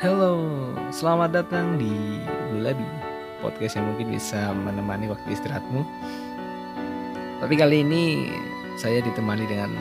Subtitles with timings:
[0.00, 0.40] Halo,
[0.88, 2.24] selamat datang di
[2.56, 2.88] Lulabi
[3.44, 5.84] Podcast yang mungkin bisa menemani waktu istirahatmu.
[7.44, 8.32] Tapi kali ini
[8.80, 9.76] saya ditemani dengan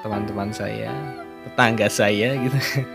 [0.00, 0.88] teman-teman saya
[1.44, 2.56] Tetangga saya gitu.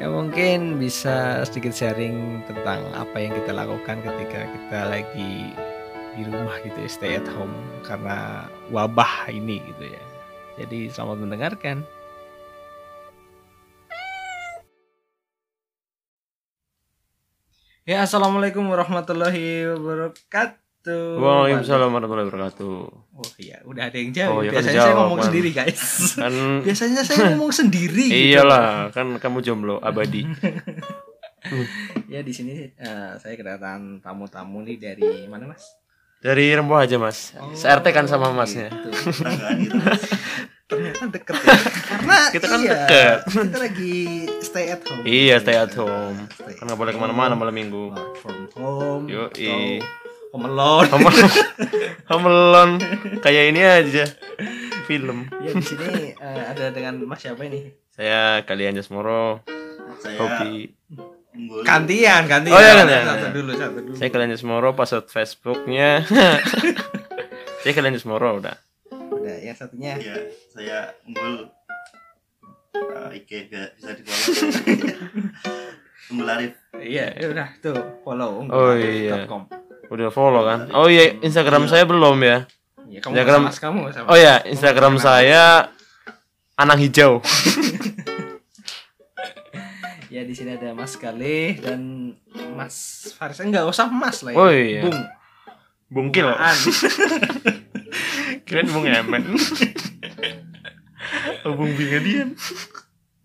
[0.00, 5.52] Ya mungkin bisa sedikit sharing tentang apa yang kita lakukan ketika kita lagi
[6.16, 7.52] di rumah gitu ya Stay at home
[7.84, 10.02] karena wabah ini gitu ya.
[10.56, 11.84] Jadi selamat mendengarkan
[17.86, 21.22] Ya, assalamualaikum warahmatullahi wabarakatuh.
[21.22, 22.74] Waalaikumsalam warahmatullahi wabarakatuh.
[23.14, 24.34] Oh iya, udah ada yang jawab.
[24.34, 25.26] Oh, iya, kan Biasanya saya jawab, ngomong kan.
[25.30, 25.82] sendiri, guys.
[26.18, 26.34] Kan
[26.66, 28.06] Biasanya saya ngomong sendiri.
[28.10, 28.26] gitu.
[28.34, 30.26] iyalah, kan kamu jomblo abadi.
[32.10, 35.78] Ya di sini eh, saya kedatangan tamu-tamu nih dari mana, Mas?
[36.18, 37.38] Dari Rempoh aja, Mas.
[37.38, 38.66] Oh, Se-RT kan sama Masnya.
[38.66, 38.90] gitu.
[40.66, 41.58] Ternyata deket ya.
[41.94, 43.18] Karena Kita kan iya, deket.
[43.30, 43.96] Kita lagi
[44.42, 45.04] stay at home.
[45.06, 46.18] Iya, stay at home.
[46.34, 47.94] Stay Kan nggak boleh ke mana-mana malam minggu.
[47.94, 49.04] Work from home.
[49.06, 49.78] Yo, atau
[50.34, 50.86] home alone.
[50.90, 51.06] Home
[52.10, 52.74] Home Alone.
[53.22, 54.04] kayak ini aja
[54.90, 55.30] film.
[55.38, 57.70] Ya di sini eh, ada dengan Mas siapa ini?
[57.94, 59.40] Saya kalian Jasmoro,
[60.02, 60.74] saya hobi.
[61.62, 62.54] Gantian, gantian.
[62.54, 63.04] Oh, iya, gantian.
[63.06, 63.94] Satu dulu, satu dulu.
[63.96, 66.00] Saya kalian Jasmoro, password Facebooknya.
[67.66, 68.65] Saya kalian Jasmoro udah.
[69.46, 69.92] Yang satunya.
[69.96, 70.16] ya
[70.50, 71.46] saya unggul
[72.74, 74.34] uh, IG bisa bisa di follow
[76.10, 79.24] unggul Arif Iya, ya udah tuh follow Oh, iya.
[79.86, 80.68] Udah follow kan?
[80.74, 82.44] Oh iya, Instagram saya belum ya.
[82.84, 84.06] Iya, kamu Instagram- sama Mas kamu sama.
[84.10, 85.42] Oh ya, Instagram saya
[86.54, 87.22] Anang Hijau.
[90.06, 91.80] Ya di sini ada Mas Galih dan
[92.56, 92.72] Mas
[93.12, 94.38] Faris enggak usah Mas lah ya.
[94.38, 94.80] Oh, iya.
[94.80, 94.98] Bung.
[95.92, 96.24] Bungkil.
[98.46, 99.22] Kirain Bung Emen.
[101.44, 102.32] oh, Bung Bingadian.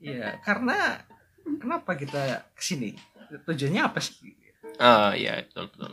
[0.02, 1.06] Iya, karena
[1.58, 2.98] kenapa kita ke sini?
[3.46, 4.18] Tujuannya apa sih?
[4.76, 5.92] Ah, iya, betul betul.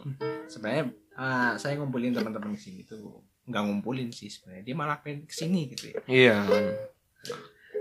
[0.49, 0.85] Sebenarnya
[1.15, 5.33] ah, saya ngumpulin teman-teman ke sini tuh nggak ngumpulin sih sebenarnya dia malah pengen ke
[5.33, 6.37] sini gitu ya Iya.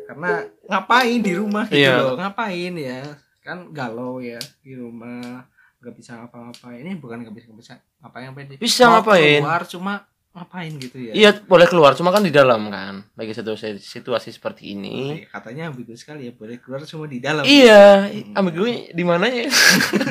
[0.07, 1.99] karena ngapain di rumah gitu Iya.
[1.99, 3.03] loh ngapain ya
[3.43, 5.43] kan galau ya di rumah
[5.83, 9.43] nggak bisa apa-apa ini bukan nggak bisa nggak bisa ngapain ngapain Bisa Mau ngapain?
[9.43, 9.93] keluar cuma
[10.37, 13.01] ngapain gitu ya Iya, boleh keluar, cuma kan di dalam kan.
[13.13, 15.17] Lagi satu situasi seperti ini.
[15.17, 18.37] Oke, katanya ambigu sekali ya boleh keluar cuma di dalam Iya, Hmm.
[18.37, 19.49] ambil gue di mananya?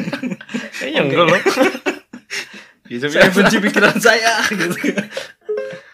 [0.79, 1.41] Kayaknya enggak loh.
[2.87, 4.79] Bisa saya benci pikiran saya gitu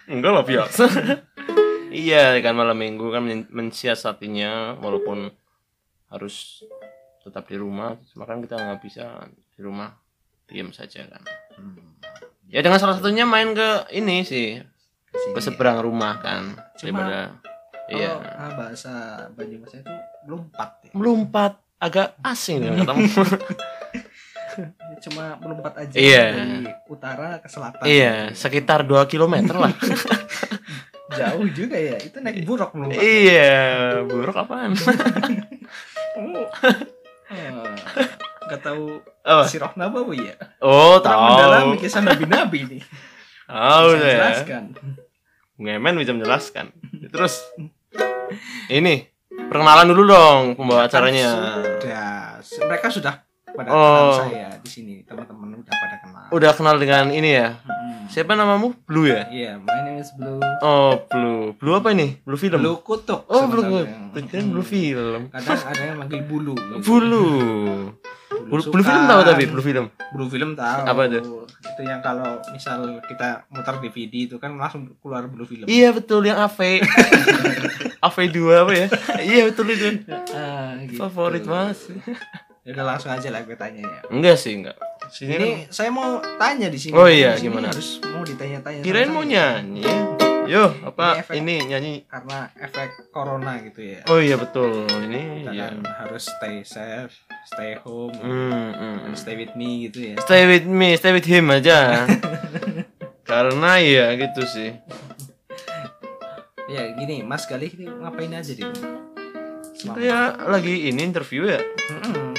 [0.07, 0.85] Enggak lah biasa.
[1.89, 5.29] iya kan malam minggu kan men- mensiasatinya walaupun
[6.09, 6.61] harus
[7.21, 9.93] tetap di rumah, cuma kan kita nggak bisa di rumah
[10.45, 11.23] diam saja kan.
[12.53, 14.61] Ya dengan salah satunya main ke ini sih
[15.09, 15.43] Ke sini ke ya.
[15.43, 17.19] seberang rumah kan Cuma- daripada
[17.89, 18.93] iya ah, bahasa
[19.33, 19.93] Banyumasnya itu
[20.23, 23.05] melompat ya melompat agak asing dengan katamu.
[25.03, 26.25] cuma melompat aja Iya.
[26.31, 29.71] dari utara ke selatan iya sekitar 2 km lah.
[31.13, 34.73] jauh juga ya itu naik buruk melompat iya buruk apaan?
[38.53, 39.45] nggak tahu Apa?
[39.45, 41.83] sirah nabawi ya Oh Kurang mendalami tahu.
[41.83, 42.83] kisah nabi nabi nih
[43.45, 44.15] Tahu Bisa deh.
[44.15, 44.63] jelaskan
[45.55, 46.67] Ngemen bisa menjelaskan.
[47.09, 47.39] Terus
[48.69, 51.61] ini perkenalan dulu dong pembawa acaranya.
[51.71, 53.15] sudah mereka sudah
[53.49, 54.17] pada Oh.
[54.17, 57.61] kenal saya di sini teman-teman udah pada kenal Udah kenal dengan ini ya.
[57.61, 58.09] Hmm.
[58.09, 58.73] Siapa namamu?
[58.83, 59.29] Blue ya?
[59.29, 60.41] Iya, my name is Blue.
[60.59, 61.53] Oh, Blue.
[61.55, 62.17] Blue apa ini?
[62.19, 62.59] Blue film.
[62.59, 63.25] Blue Kutub.
[63.27, 63.85] Oh, Blue.
[64.11, 65.29] Kirain Blue film.
[65.29, 66.57] Kadang ada yang manggil bulu.
[66.57, 66.81] gitu.
[68.43, 68.61] Blue.
[68.65, 69.87] Blue, film tahu tapi Blue film.
[70.11, 70.81] Blue film tahu.
[70.85, 71.21] Apa itu?
[71.63, 75.65] Itu yang kalau misal kita muter DVD itu kan langsung keluar Blue film.
[75.65, 76.83] Iya betul yang AV.
[77.99, 78.87] AV 2 apa ya?
[79.23, 79.89] iya betul itu.
[80.33, 80.99] Ah, gitu.
[80.99, 81.87] Favorit Mas.
[82.63, 84.01] Ya udah langsung aja lah gue tanya ya.
[84.07, 84.79] Enggak sih, enggak.
[85.09, 86.95] Sini Ini saya mau tanya di sini.
[86.95, 87.69] Oh iya, sini gimana?
[87.69, 88.81] Harus mau ditanya-tanya.
[88.81, 89.83] kirain mau nyanyi.
[90.43, 91.95] Yo, apa Ini efek- ini nyanyi?
[92.05, 94.03] Karena efek corona gitu ya.
[94.07, 94.87] Oh iya betul.
[94.87, 95.67] Ini Kita iya.
[95.71, 97.15] kan harus stay safe,
[97.47, 99.15] stay home, and hmm.
[99.19, 100.17] stay with me gitu ya.
[100.23, 102.07] Stay with me, stay with him aja.
[103.29, 104.71] Karena ya gitu sih.
[106.71, 109.03] Ya gini, Mas Galih ini ngapain aja di rumah?
[109.77, 111.61] Saya lagi ini interview ya.
[111.91, 112.33] Mm-mm.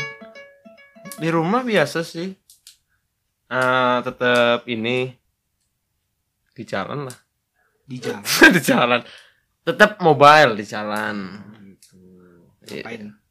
[1.19, 2.31] Di rumah biasa sih.
[3.51, 5.13] Ah, tetap ini
[6.53, 7.17] di jalan lah.
[7.83, 8.23] di jalan.
[8.55, 8.99] di jalan.
[9.63, 11.15] Tetap mobile di jalan.
[11.67, 11.99] gitu.
[12.69, 12.81] Iya.
[12.81, 13.22] Ngapain?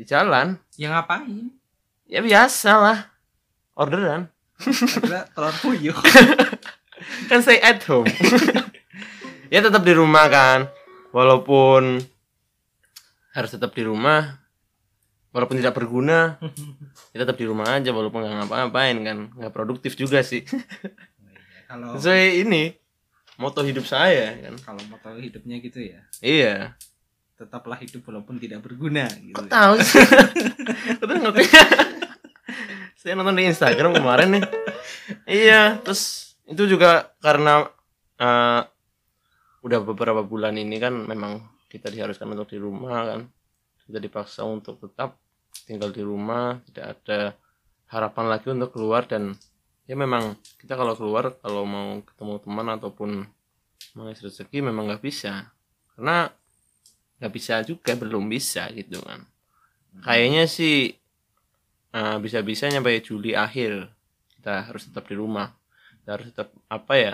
[0.00, 0.56] Di jalan.
[0.80, 1.52] Ya ngapain?
[2.08, 2.98] Ya biasa lah.
[3.76, 4.32] Orderan.
[5.36, 5.92] Telur puyuh.
[7.28, 8.08] Kan stay at home.
[9.52, 10.72] ya tetap di rumah kan.
[11.12, 12.00] Walaupun
[13.36, 14.40] harus tetap di rumah
[15.30, 16.34] walaupun tidak berguna
[17.14, 20.42] kita tetap di rumah aja walaupun nggak ngapa-ngapain kan nggak produktif juga sih
[21.70, 22.74] kalau sesuai ini
[23.38, 26.74] moto hidup saya kan kalau tahu hidupnya gitu ya iya
[27.40, 29.32] tetaplah hidup walaupun tidak berguna gitu.
[29.32, 30.04] Kok tahu sih?
[31.02, 31.44] Udah ngerti?
[33.00, 34.44] Saya nonton di Instagram kemarin nih.
[35.24, 37.64] Iya terus itu juga karena
[38.20, 38.62] eh,
[39.64, 41.40] udah beberapa bulan ini kan memang
[41.72, 43.20] kita diharuskan untuk di rumah kan.
[43.88, 45.16] Kita dipaksa untuk tetap
[45.64, 47.32] tinggal di rumah tidak ada
[47.88, 49.32] harapan lagi untuk keluar dan
[49.88, 53.10] ya memang kita kalau keluar kalau mau ketemu teman ataupun
[53.96, 55.48] mengisi rezeki memang nggak bisa.
[55.96, 56.28] Karena
[57.20, 59.28] nggak bisa juga belum bisa gitu kan.
[60.00, 60.88] Kayaknya sih
[61.92, 63.92] eh, bisa-bisa nyampe Juli akhir
[64.40, 65.52] kita harus tetap di rumah.
[66.00, 67.12] Kita harus tetap apa ya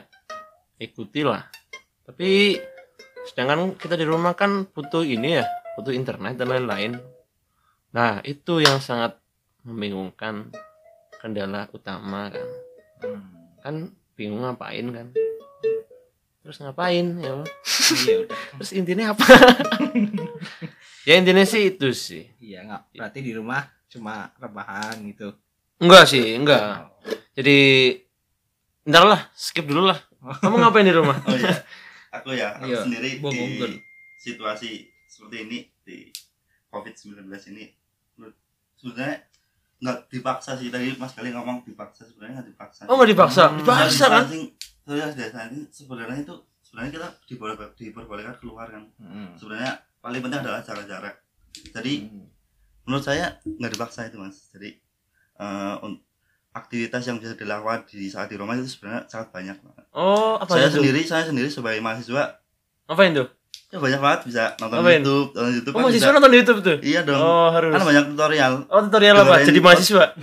[0.78, 1.50] ikutilah.
[2.06, 2.54] Tapi
[3.26, 5.44] sedangkan kita di rumah kan butuh ini ya
[5.74, 6.94] butuh internet dan lain-lain.
[7.90, 9.18] Nah itu yang sangat
[9.66, 10.54] membingungkan
[11.18, 12.48] kendala utama kan.
[12.96, 13.20] Hmm.
[13.60, 15.12] kan bingung ngapain kan
[16.46, 17.42] terus ngapain ya?
[18.06, 18.38] Iya udah.
[18.62, 19.26] Terus intinya apa?
[21.06, 22.26] Ya intinya sih itu sih.
[22.42, 25.38] Iya nggak berarti di rumah cuma rebahan gitu.
[25.78, 26.90] Enggak sih enggak.
[27.38, 27.58] Jadi
[28.90, 30.02] ntar lah skip dulu lah.
[30.42, 31.14] Kamu ngapain di rumah?
[31.30, 31.62] Oh iya.
[32.10, 33.78] Aku ya aku Iya, sendiri di
[34.18, 36.10] situasi seperti ini di
[36.74, 37.22] covid 19
[37.54, 37.70] ini.
[38.74, 39.22] Sebenarnya
[39.78, 42.82] nggak dipaksa sih tadi mas kali ngomong dipaksa sebenarnya nggak dipaksa.
[42.90, 43.42] Oh nggak dipaksa?
[43.46, 43.62] Hmm.
[43.62, 44.26] dipaksa kan
[44.86, 48.86] Soalnya saat ini sebenarnya itu sebenarnya kita diboleh- diperbolehkan keluar kan.
[48.96, 49.34] Hmm.
[49.34, 51.18] sebenarnya paling penting adalah jaga-jarak
[51.68, 52.26] jadi Hmm.
[52.84, 54.48] menurut saya nggak dipaksa itu mas.
[54.48, 54.78] Jadi
[55.36, 55.98] eh, un-
[56.50, 59.56] aktivitas yang bisa dilakukan di saat di rumah itu sebenarnya sangat banyak
[59.92, 60.80] oh apa saya itu?
[60.80, 62.40] sendiri saya sendiri sebagai mahasiswa
[62.86, 63.28] ngapain tuh?
[63.66, 65.02] ya banyak banget bisa nonton Ngapain?
[65.02, 66.76] YouTube nonton YouTube oh kan mahasiswa bisa- nonton YouTube tuh?
[66.80, 67.18] Iya dong.
[67.18, 67.70] Oh harus.
[67.70, 68.52] Kan banyak tutorial.
[68.66, 69.34] Oh tutorial apa?
[69.42, 70.04] Jadi mahasiswa?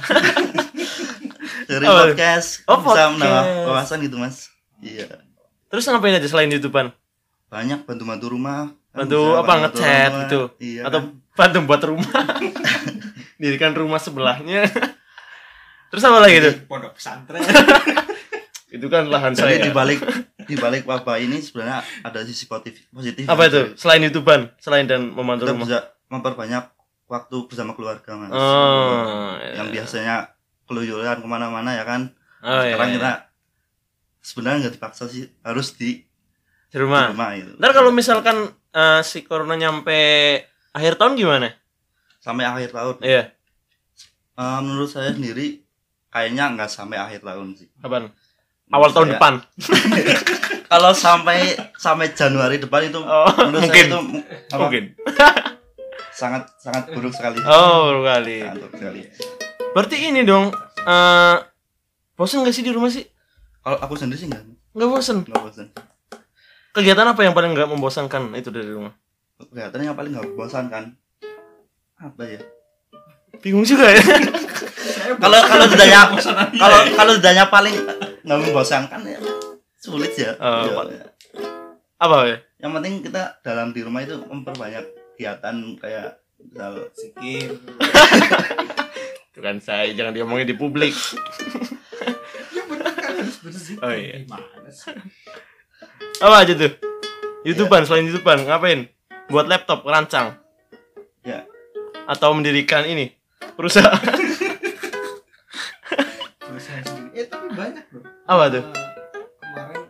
[1.63, 3.65] Dari Oh, podcast oh, bisa menambah podcast.
[3.65, 4.37] wawasan gitu mas
[4.83, 5.07] iya.
[5.71, 6.91] Terus ngapain aja selain YouTubean
[7.53, 8.73] banyak bantu bantu rumah.
[8.89, 10.41] Kan Bantu bisa apa, ngecat gitu?
[10.57, 11.13] iya atau kan?
[11.37, 12.21] bantu buat rumah.
[13.41, 14.65] Dirikan rumah sebelahnya.
[15.93, 17.41] Terus apa lagi tuh pondok pesantren.
[18.73, 19.65] Itu kan lahan jadi saya.
[19.69, 20.01] di balik
[20.49, 23.77] di balik wabah ini sebenarnya ada sisi positif positif apa itu?
[23.77, 25.65] selain YouTubean selain dan membantu kita rumah.
[25.69, 26.63] bisa memperbanyak
[27.05, 28.33] waktu bersama keluarga mas.
[28.33, 29.73] Oh yang iya.
[29.77, 30.15] biasanya
[30.65, 32.17] keluyuran ke mana-mana ya kan.
[32.41, 32.95] Oh, iya, sekarang iya.
[32.97, 33.11] kita
[34.23, 36.07] sebenarnya nggak dipaksa sih harus di, di
[36.71, 39.99] di rumah rumah itu ntar kalau misalkan eh, si corona nyampe
[40.71, 41.51] akhir tahun gimana?
[42.17, 42.95] Sampai akhir tahun.
[43.03, 43.35] Iya.
[44.33, 45.61] Eh, menurut saya sendiri
[46.09, 47.67] kayaknya nggak sampai akhir tahun sih.
[47.77, 48.09] Kapan?
[48.71, 49.33] Awal Menurut tahun saya, depan.
[50.71, 51.39] Kalau sampai
[51.77, 53.85] sampai Januari depan itu Oh, menurut mungkin.
[53.85, 53.99] saya itu
[54.49, 54.83] apa, mungkin.
[56.13, 57.37] Sangat sangat buruk sekali.
[57.41, 59.01] Oh baru kali sangat buruk sekali.
[59.73, 60.49] Berarti ini dong
[60.79, 61.35] eh
[62.13, 63.01] bosan gak sih di rumah sih
[63.63, 64.43] kalau aku sendiri sih nggak.
[64.73, 65.67] Nggak bosan nggak bosan
[66.73, 68.97] kegiatan apa yang paling nggak membosankan itu dari rumah?
[69.37, 70.97] Kelihatannya yang paling nggak bosan kan
[71.95, 72.41] apa ya?
[73.39, 74.01] Bingung juga ya.
[75.23, 76.09] Kalau kalau ditanya
[76.57, 77.75] kalau kalau ditanya paling
[78.25, 79.19] nggak membosankan ya.
[79.77, 81.05] Sulit ya, Oh, Ya, ya.
[81.99, 84.83] apa ya yang penting kita dalam di rumah itu memperbanyak
[85.13, 87.51] kegiatan kayak misal sikir
[89.27, 90.95] itu kan saya jangan diomongin di publik
[93.43, 94.23] berzikir Oh, iya.
[94.23, 94.95] gimana sih?
[96.17, 96.71] Apa aja tuh?
[97.43, 98.87] Youtuber selain youtuber ngapain?
[99.27, 100.39] Buat laptop rancang
[101.21, 101.43] ya.
[102.05, 103.11] Atau mendirikan ini?
[103.53, 103.99] Perusahaan.
[106.39, 107.09] Perusahaan sendiri.
[107.13, 108.63] Eh tapi banyak loh Apa tuh?
[108.63, 108.87] Eh,
[109.41, 109.81] kemarin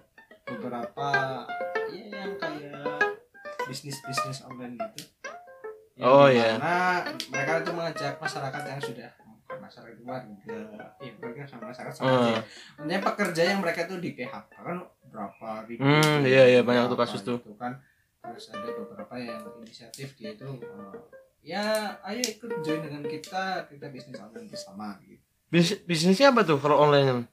[0.46, 1.08] beberapa
[1.90, 3.02] ya yang kayak
[3.66, 5.06] bisnis bisnis online gitu.
[5.94, 6.58] Yang Oh, iya.
[7.30, 9.10] mereka itu mengajak masyarakat yang sudah
[9.56, 10.58] masyarakat warga
[10.98, 12.22] ya mereka sama masyarakat sama Hmm.
[12.24, 12.42] aja.
[12.76, 16.96] Maksudnya pekerja yang mereka tuh di PHK kan berapa ribu Hmm, iya, iya, banyak tuh
[16.96, 17.38] kasus tuh.
[17.38, 17.78] gitu kan.
[18.20, 20.96] Terus ada beberapa yang inisiatif dia itu eh,
[21.44, 21.64] ya
[22.02, 25.20] ayo ikut join dengan kita kita bisnis online bersama gitu.
[25.50, 27.28] Bis- bisnisnya apa tuh kalau online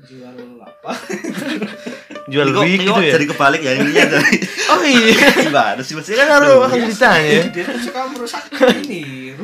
[0.00, 0.96] jual apa
[2.32, 3.12] jual ini gitu ya?
[3.12, 4.36] jadi kebalik ya ini dari
[4.70, 5.28] oh iya.
[5.42, 7.28] Gimana sih mas Dia kan harus harus ditanya.
[7.28, 8.42] Ya dia tuh suka merusak
[8.80, 9.34] ini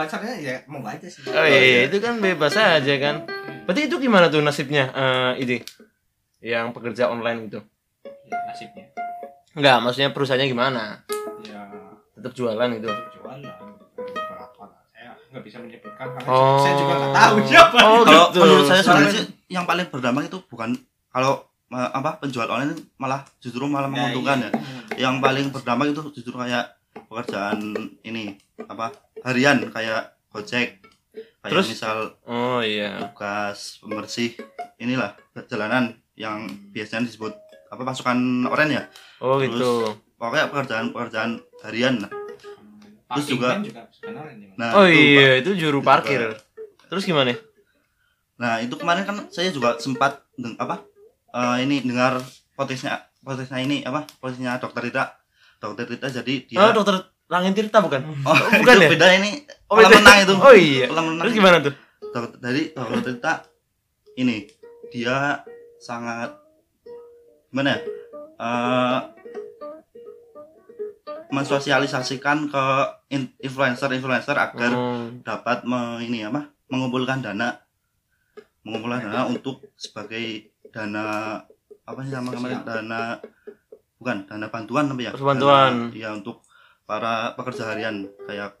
[0.00, 1.20] pembahasannya ya mau aja sih.
[1.26, 3.28] Oh iya, iya itu kan bebas aja kan.
[3.68, 5.56] Berarti itu gimana tuh nasibnya eh ini
[6.40, 7.60] yang pekerja online itu
[8.24, 8.88] ya, nasibnya.
[9.52, 11.04] Enggak maksudnya perusahaannya gimana?
[11.44, 11.60] Ya
[12.16, 12.88] tetap jualan gitu?
[12.88, 13.38] jualan.
[13.44, 16.56] Berapa lah saya nggak bisa menyebutkan karena Oh.
[16.58, 17.78] saya juga nggak tahu siapa.
[17.78, 18.38] Oh, kalau gitu.
[18.40, 20.70] menurut saya Soalnya- sebenarnya sih yang paling berdampak itu bukan
[21.12, 24.50] kalau eh, apa penjual online malah justru malah menguntungkan ya.
[24.98, 26.79] Yang paling berdampak itu justru kayak
[27.10, 27.58] pekerjaan
[28.00, 30.78] ini apa harian kayak Gojek
[31.42, 31.66] kayak Terus?
[31.68, 34.38] misal oh iya tugas pembersih
[34.78, 35.10] inilah
[35.44, 37.34] jalanan yang biasanya disebut
[37.66, 38.14] apa pasukan
[38.46, 38.86] oren ya
[39.18, 39.72] oh Terus- gitu
[40.14, 42.12] pokoknya pekerjaan pekerjaan harian lah.
[43.10, 43.98] Terus Parking juga- kan juga Mas.
[44.54, 45.40] nah oh itu, iya Pak.
[45.40, 46.38] itu juru Itu, parkir Pak.
[46.86, 47.34] terus gimana
[48.36, 50.86] nah itu kemarin kan saya juga sempat deng- apa
[51.30, 52.22] eh, ini dengar
[52.54, 55.04] podcastnya podcastnya ini apa podcastnya dokter Rita
[55.60, 56.96] dokter Rita jadi dia oh dokter
[57.30, 58.02] Langin Tirta bukan?
[58.26, 58.90] Oh, bukan itu ya?
[58.90, 59.46] beda ini.
[59.70, 60.34] Oh kolam renang itu.
[60.34, 60.90] Oh iya.
[60.90, 61.74] Kolam renang terus gimana tuh?
[62.02, 63.32] Dokter dari dokter Tirta
[64.16, 64.50] ini
[64.90, 65.46] dia
[65.78, 66.34] sangat
[67.46, 67.80] gimana ya?
[68.34, 69.00] Eh,
[71.30, 72.64] mensosialisasikan ke
[73.10, 75.22] in- influencer-influencer agar Hmm.
[75.22, 76.50] dapat me, ini apa?
[76.66, 77.62] Mengumpulkan dana.
[78.66, 81.38] Mengumpulkan dana untuk sebagai dana
[81.86, 83.02] apa sih nama kemarin dana
[84.00, 85.92] bukan dana bantuan tapi ya Bantuan.
[85.92, 86.40] Ya untuk
[86.82, 88.56] para pekerja harian kayak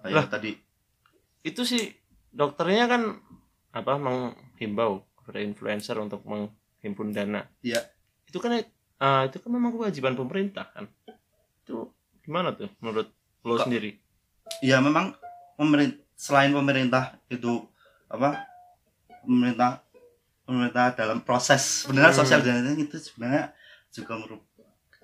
[0.00, 0.26] kayak Lah.
[0.26, 0.54] tadi
[1.42, 1.90] itu sih
[2.30, 3.18] dokternya kan
[3.70, 7.82] apa menghimbau kepada influencer untuk menghimpun dana Iya.
[8.24, 10.86] itu kan eh, itu kan memang kewajiban pemerintah kan
[11.60, 11.90] itu
[12.20, 13.10] gimana tuh menurut
[13.42, 13.98] lo Kok- sendiri
[14.60, 15.12] ya memang
[15.54, 17.66] pemerintah selain pemerintah itu
[18.06, 18.46] apa
[19.20, 19.82] pemerintah
[20.42, 22.20] pemerintah dalam proses sebenarnya Hmm.
[22.20, 23.50] sosial distancing itu sebenarnya
[23.90, 24.51] juga merupakan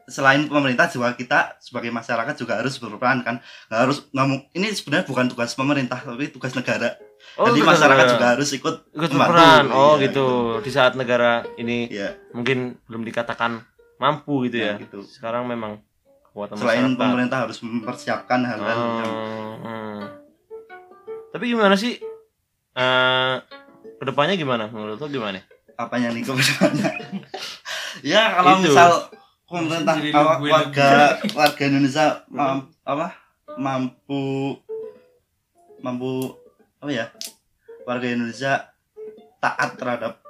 [0.08, 3.38] selain pemerintah juga kita sebagai masyarakat juga harus berperan kan?
[3.68, 6.96] Nggak harus mau ini sebenarnya bukan tugas pemerintah tapi tugas negara.
[7.38, 8.14] Jadi betul, masyarakat betul.
[8.16, 9.64] juga harus ikut ikut berperan.
[9.70, 10.26] Oh Iya, gitu.
[10.64, 13.62] Di saat negara ini ya mungkin belum dikatakan
[14.00, 14.74] mampu gitu ya.
[14.74, 15.04] Nah, gitu.
[15.04, 15.78] sekarang memang
[16.30, 16.98] kekuatan selain masyarakat.
[16.98, 20.00] pemerintah harus mempersiapkan hal-hal yang Hmm, hmm.
[21.34, 21.98] tapi gimana sih
[22.78, 23.34] eh
[23.98, 24.70] ke depannya gimana?
[24.70, 25.42] Menurut lo gimana?
[25.78, 26.90] Apanya nih kebenarannya
[28.14, 28.70] ya kalau Itu.
[28.70, 28.90] misal
[29.48, 30.12] pemerintah gue
[30.44, 30.88] warga
[31.32, 33.16] warga Indonesia mam- apa
[33.56, 34.54] mampu
[35.80, 36.36] mampu
[36.78, 37.06] apa ya
[37.82, 38.68] warga Indonesia
[39.38, 40.20] taat terhadap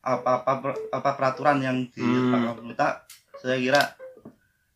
[0.00, 0.52] apa apa
[0.90, 2.02] apa peraturan yang Hmm.
[2.02, 2.90] ditetapkan pemerintah
[3.36, 3.82] saya kira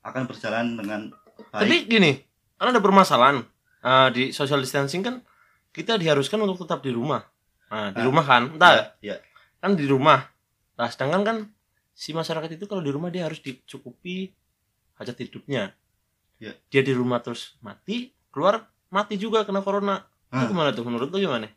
[0.03, 1.01] akan berjalan dengan
[1.51, 2.13] baik Tapi gini,
[2.55, 3.43] kan ada permasalahan
[3.79, 5.23] Eh, di social distancing kan
[5.71, 7.23] kita diharuskan untuk tetap di rumah.
[7.71, 8.05] Nah, di Ah.
[8.05, 9.17] rumah kan, entah ya, ya.
[9.57, 10.27] kan di rumah.
[10.75, 11.37] Nah, sedangkan kan
[11.97, 14.29] si masyarakat itu kalau di rumah dia harus dicukupi
[14.95, 15.73] hajat hidupnya.
[16.37, 16.53] Ya.
[16.69, 20.05] Dia di rumah terus mati, keluar mati juga kena corona.
[20.29, 20.45] Ah.
[20.45, 21.49] Itu gimana tuh menurut lo gimana?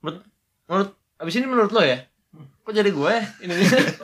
[0.00, 0.24] Menurut
[0.64, 2.00] menurut abis ini menurut lo ya?
[2.64, 3.14] Kok jadi gue
[3.44, 3.54] ini?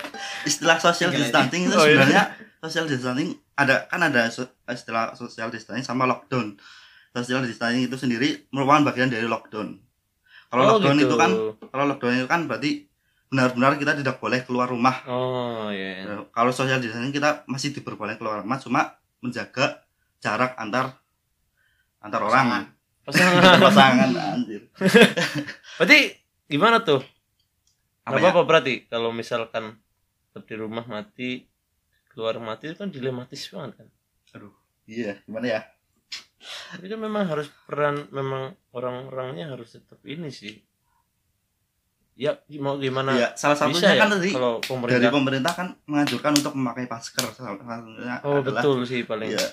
[0.48, 1.96] istilah social distancing itu Oh, iya.
[1.96, 2.22] sebenarnya
[2.60, 6.60] social distancing ada kan ada so- istilah social distancing sama lockdown.
[7.12, 9.80] Social distancing itu sendiri merupakan bagian dari lockdown.
[10.48, 11.08] Kalau Oh, lockdown gitu.
[11.08, 11.30] itu kan
[11.68, 12.70] kalau lockdown itu kan berarti
[13.32, 15.00] benar-benar kita tidak boleh keluar rumah.
[15.08, 16.04] Oh, iya.
[16.04, 19.80] Nah, Kalau social distancing kita masih diperbolehkan keluar rumah cuma menjaga
[20.20, 21.00] jarak antar
[22.04, 22.68] antar orang.
[23.08, 23.56] Pasangan.
[23.58, 24.68] Pasangan anjir.
[25.80, 25.98] Berarti
[26.44, 27.00] gimana tuh?
[28.04, 28.30] Apa Gak ya?
[28.34, 29.78] apa-apa berarti kalau misalkan
[30.28, 31.46] tetap di rumah mati
[32.10, 33.88] keluar mati itu kan dilematis banget kan.
[34.84, 35.60] Iya, gimana ya?
[36.74, 40.58] Tapi kan memang harus peran memang orang-orangnya harus tetap ini sih.
[42.12, 43.16] Ya mau gimana?
[43.16, 45.11] Iya, salah bisa satunya ya kan tadi kalau dari pemerintah.
[45.11, 47.25] pemerintah kan menganjurkan untuk memakai masker.
[47.33, 49.33] Salah satunya Oh adalah betul sih paling.
[49.33, 49.49] Iya.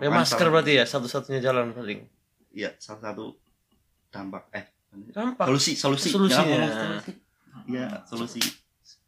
[0.00, 2.04] Ya masker berarti ya satu-satunya jalan paling.
[2.52, 3.34] Iya, salah satu
[4.12, 5.46] dampak eh Gampang.
[5.48, 6.56] solusi solusi Solusinya.
[6.60, 7.10] Ya, solusi.
[7.70, 8.40] Iya, solusi.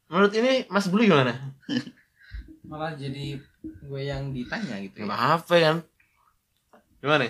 [0.08, 1.34] Menurut ini Mas Bulu gimana?
[2.70, 5.36] malah jadi gue yang ditanya gitu Gak ya.
[5.36, 5.76] apa kan?
[7.02, 7.28] Gimana?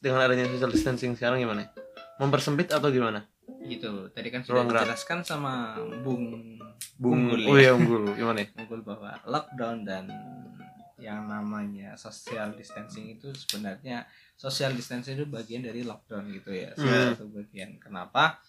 [0.00, 1.68] Dengan adanya social distancing sekarang gimana?
[2.18, 3.28] Mempersempit atau gimana?
[3.60, 6.56] Gitu tadi kan sudah Ruang dijelaskan sama Bung
[6.96, 7.60] Bung, Unggul oh ya.
[7.60, 8.40] iya unggul, gimana?
[8.58, 10.08] Unggul bahwa lockdown dan
[10.96, 16.92] yang namanya social distancing itu sebenarnya social distancing itu bagian dari lockdown gitu ya salah
[17.06, 17.12] Hmm.
[17.14, 18.40] satu bagian kenapa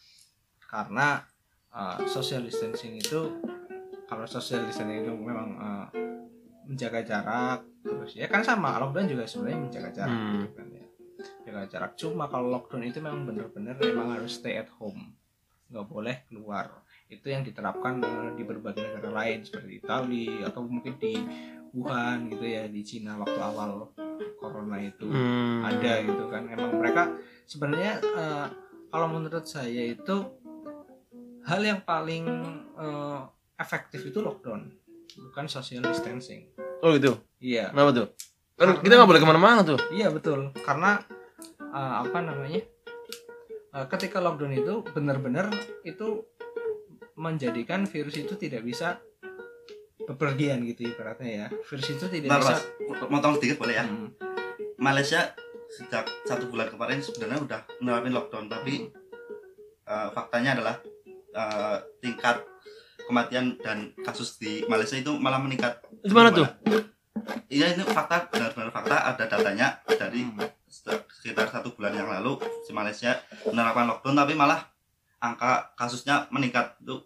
[0.61, 1.23] karena
[1.69, 3.39] uh, social distancing itu
[4.05, 5.87] kalau social distancing itu memang uh,
[6.63, 10.31] menjaga jarak terus ya kan sama lockdown juga sebenarnya menjaga jarak Hmm.
[10.37, 10.80] gitu kan ya
[11.51, 15.11] jaga jarak cuma kalau lockdown itu memang benar-benar memang harus stay at home
[15.67, 16.71] nggak boleh keluar
[17.07, 21.19] itu yang diterapkan uh, di berbagai negara lain seperti Italia atau mungkin di
[21.71, 23.91] Wuhan gitu ya di Cina waktu awal
[24.37, 25.59] corona itu Hmm.
[25.61, 27.11] ada gitu kan emang mereka
[27.45, 28.47] sebenarnya eh,
[28.87, 30.17] kalau menurut saya itu
[31.43, 32.25] hal yang paling
[32.73, 33.21] eh,
[33.57, 34.71] efektif itu lockdown
[35.21, 36.47] bukan social distancing
[36.81, 37.13] Oh gitu.
[37.37, 38.07] iya Kenapa tuh?
[38.55, 39.77] Kan kita nggak boleh ke mana-mana tuh.
[39.89, 40.97] iya betul karena
[41.71, 42.61] eh, apa namanya
[43.71, 45.49] eh, ketika lockdown itu benar-benar
[45.87, 46.27] itu
[47.15, 48.99] menjadikan virus itu tidak bisa
[50.07, 52.55] bepergian gitu ibaratnya ya virus itu tidak Bentar, bisa
[52.89, 53.09] Mas.
[53.11, 53.85] Motong sedikit boleh ya?
[53.85, 54.09] Hmm,
[54.81, 55.31] Malaysia
[55.71, 58.91] sejak satu bulan kemarin sebenarnya udah menerapin lockdown tapi
[59.87, 60.75] eh, faktanya adalah
[61.31, 62.43] eh, tingkat
[63.07, 66.47] kematian dan kasus di Malaysia itu malah meningkat Itu mana tuh?
[67.51, 70.60] Iya ini fakta benar-benar fakta ada datanya dari Hmm.
[70.71, 74.63] Se- sekitar satu bulan yang lalu si Malaysia menerapkan lockdown tapi malah
[75.19, 77.03] angka kasusnya meningkat itu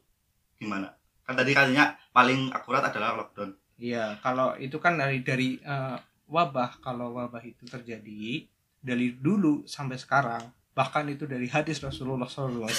[0.56, 0.94] gimana?
[1.22, 3.58] Kan tadi katanya paling akurat adalah lockdown.
[3.76, 8.46] Iya, kalau itu kan dari dari eh, wabah, kalau wabah itu terjadi
[8.80, 10.40] dari dulu sampai sekarang,
[10.72, 12.70] bahkan itu dari hadis Rasulullah SAW,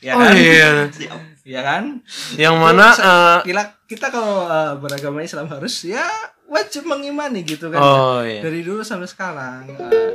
[0.00, 0.32] ya Oh kan?
[0.32, 0.86] iya.
[0.88, 1.18] Siap.
[1.44, 2.00] Ya kan?
[2.38, 6.06] Yang mana eh, Kita, kita kalau eh, beragama Islam harus ya
[6.48, 7.80] wajib mengimani gitu kan.
[7.80, 8.40] Oh iya.
[8.44, 10.14] Dari dulu sampai sekarang, eh,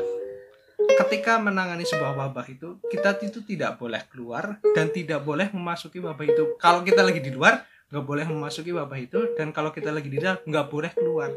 [1.04, 6.26] ketika menangani sebuah wabah itu kita itu tidak boleh keluar dan tidak boleh memasuki wabah
[6.26, 6.56] itu.
[6.62, 10.22] Kalau kita lagi di luar nggak boleh memasuki wabah itu dan kalau kita lagi di
[10.22, 11.34] dalam nggak boleh keluar.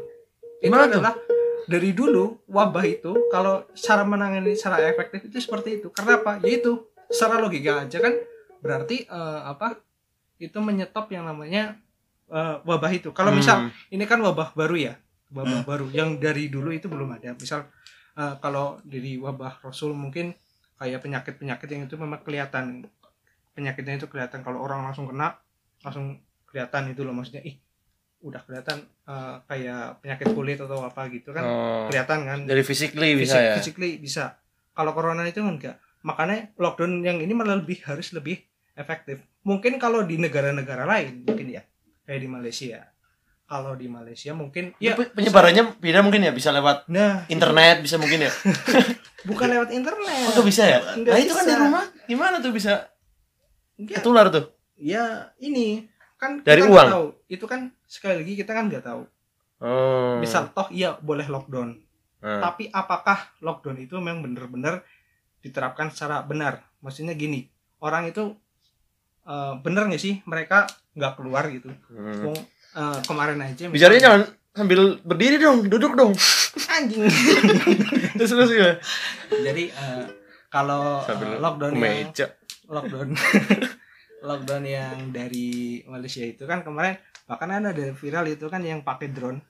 [0.61, 0.91] Itu Gimana tuh?
[1.01, 1.13] adalah
[1.63, 5.87] dari dulu wabah itu kalau cara menangani secara efektif itu seperti itu.
[5.89, 6.37] Karena apa?
[6.45, 8.13] Yaitu secara logika aja kan
[8.61, 9.79] berarti eh, apa?
[10.37, 11.79] Itu menyetop yang namanya
[12.25, 13.09] eh, wabah itu.
[13.09, 13.71] Kalau misal Hmm.
[13.89, 14.93] ini kan wabah baru ya
[15.29, 15.65] wabah Hmm.
[15.65, 17.65] baru yang dari dulu itu belum ada misal
[18.13, 20.31] eh, kalau dari wabah rasul mungkin
[20.75, 22.85] kayak penyakit penyakit yang itu memang kelihatan
[23.51, 25.37] penyakitnya itu kelihatan kalau orang langsung kena
[25.81, 27.57] langsung kelihatan itu loh maksudnya ih
[28.19, 31.85] udah kelihatan eh, kayak penyakit kulit atau apa gitu kan Oh.
[31.87, 33.53] kelihatan kan Dari physically bisa Fisik- ya.
[33.57, 34.23] physically bisa
[34.71, 38.37] kalau corona itu enggak makanya lockdown yang ini malah lebih harus lebih
[38.73, 41.61] efektif mungkin kalau di negara-negara lain mungkin ya
[42.03, 42.79] kayak di Malaysia
[43.43, 47.95] kalau di Malaysia mungkin ya Pe- penyebarannya beda mungkin ya bisa lewat nah internet bisa
[47.95, 48.31] mungkin ya.
[49.29, 50.79] bukan lewat internet Oh, tuh bisa ya?
[50.93, 51.61] Nggak Nah, itu kan di bisa.
[51.61, 52.73] rumah gimana tuh bisa
[53.75, 53.95] Enggak.
[53.99, 54.45] ketular tuh?
[54.75, 55.03] ya
[55.37, 56.87] ini kan Dari kita uang?
[56.89, 59.03] tahu itu kan sekali lagi kita kan nggak tahu
[59.59, 60.19] Oh.
[60.19, 61.79] misal toh iya boleh lockdown
[62.19, 62.39] Nah.
[62.41, 64.83] tapi apakah lockdown itu memang benar-benar
[65.39, 68.31] diterapkan secara benar maksudnya gini orang itu
[69.23, 72.27] eh, bener nggak sih mereka nggak keluar gitu Hmm.
[72.27, 72.39] Wong,
[72.73, 76.13] eh, kemarin aja Bicaranya jangan sambil berdiri dong, duduk dong.
[76.69, 77.01] anjing
[78.13, 78.71] Terus terus ya.
[79.31, 80.03] jadi eh,
[80.47, 82.27] kalau Sambil lockdown yang meja.
[82.65, 83.09] lockdown
[84.23, 85.49] lockdown yang dari
[85.83, 89.41] Malaysia itu kan kemarin bahkan ada dari viral itu kan yang pakai drone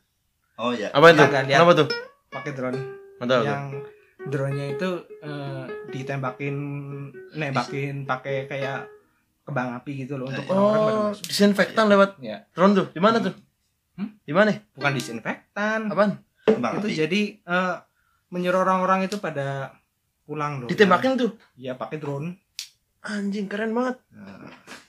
[0.54, 0.88] Oh ya.
[0.88, 1.18] Apa itu?
[1.20, 1.50] Lihat.
[1.50, 1.88] Kenapa tuh?
[2.30, 2.78] pakai drone
[3.18, 3.42] Mantap.
[3.42, 3.66] yang
[4.24, 6.56] drone-nya itu eh, ditembakin
[7.34, 8.86] nembakin pakai kayak
[9.44, 11.26] kembang api gitu loh untuk orang-orang pada Oh, masuk.
[11.26, 12.48] disinfektan lewat Ya.
[12.52, 12.88] drone tuh.
[12.90, 13.36] Di mana tuh?
[13.94, 14.10] Hmm?
[14.20, 14.56] Di mana?
[14.74, 16.18] bukan disinfektan Apaan?
[16.44, 16.96] Kembang itu api.
[16.98, 17.76] jadi eh,
[18.30, 19.76] menyuruh orang-orang itu pada
[20.24, 21.32] pulang loh Ditembakin tuh.
[21.54, 22.40] ya pakai drone
[23.02, 24.00] Anjing keren banget.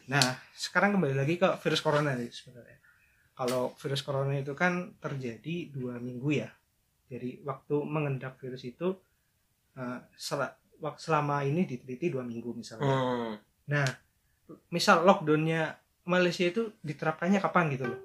[0.06, 0.22] Nah,
[0.54, 2.78] sekarang kembali lagi ke virus corona nih sebenarnya.
[3.34, 6.46] Kalau virus corona itu kan terjadi dua minggu ya.
[7.04, 8.94] Jadi waktu mengendap virus itu
[9.74, 10.54] eh, sel-
[10.94, 12.86] selama ini diteliti dua minggu misalnya.
[12.86, 13.34] Hmm.
[13.66, 13.86] Nah,
[14.68, 18.00] misal lockdownnya Malaysia itu diterapkannya kapan gitu loh?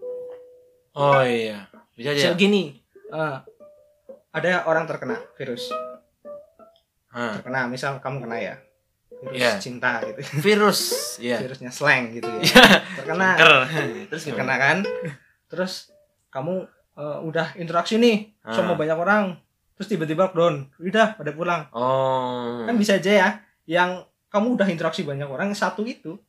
[0.94, 1.68] Oh iya.
[1.94, 2.32] Bisa aja.
[2.32, 3.38] So, gini, eh,
[4.30, 5.68] ada orang terkena virus,
[7.10, 7.34] Hah.
[7.36, 8.56] terkena misal kamu kena ya
[9.20, 9.52] virus Iya.
[9.60, 10.80] cinta gitu, Virus.
[11.20, 11.38] Iya.
[11.44, 12.40] virusnya slang gitu ya,
[12.96, 13.36] terkena.
[13.36, 13.54] Ker.
[14.14, 14.56] Terus kena gimana?
[14.56, 14.78] kan
[15.46, 15.90] terus
[16.30, 16.62] kamu
[16.96, 18.78] eh, udah interaksi nih sama Ah.
[18.78, 19.24] banyak orang
[19.74, 22.64] terus tiba-tiba lockdown udah pada pulang Oh.
[22.64, 23.30] kan bisa aja ya
[23.66, 23.90] yang
[24.30, 26.22] kamu udah interaksi banyak orang satu itu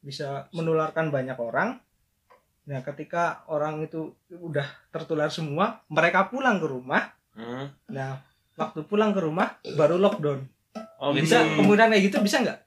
[0.00, 1.76] bisa menularkan banyak orang
[2.62, 7.70] nah ketika orang itu udah tertular semua mereka pulang ke rumah Hmm.
[7.86, 8.18] nah
[8.52, 10.44] waktu pulang ke rumah baru lockdown
[10.98, 11.24] Oh gitu.
[11.24, 12.58] bisa kemudian kayak gitu bisa nggak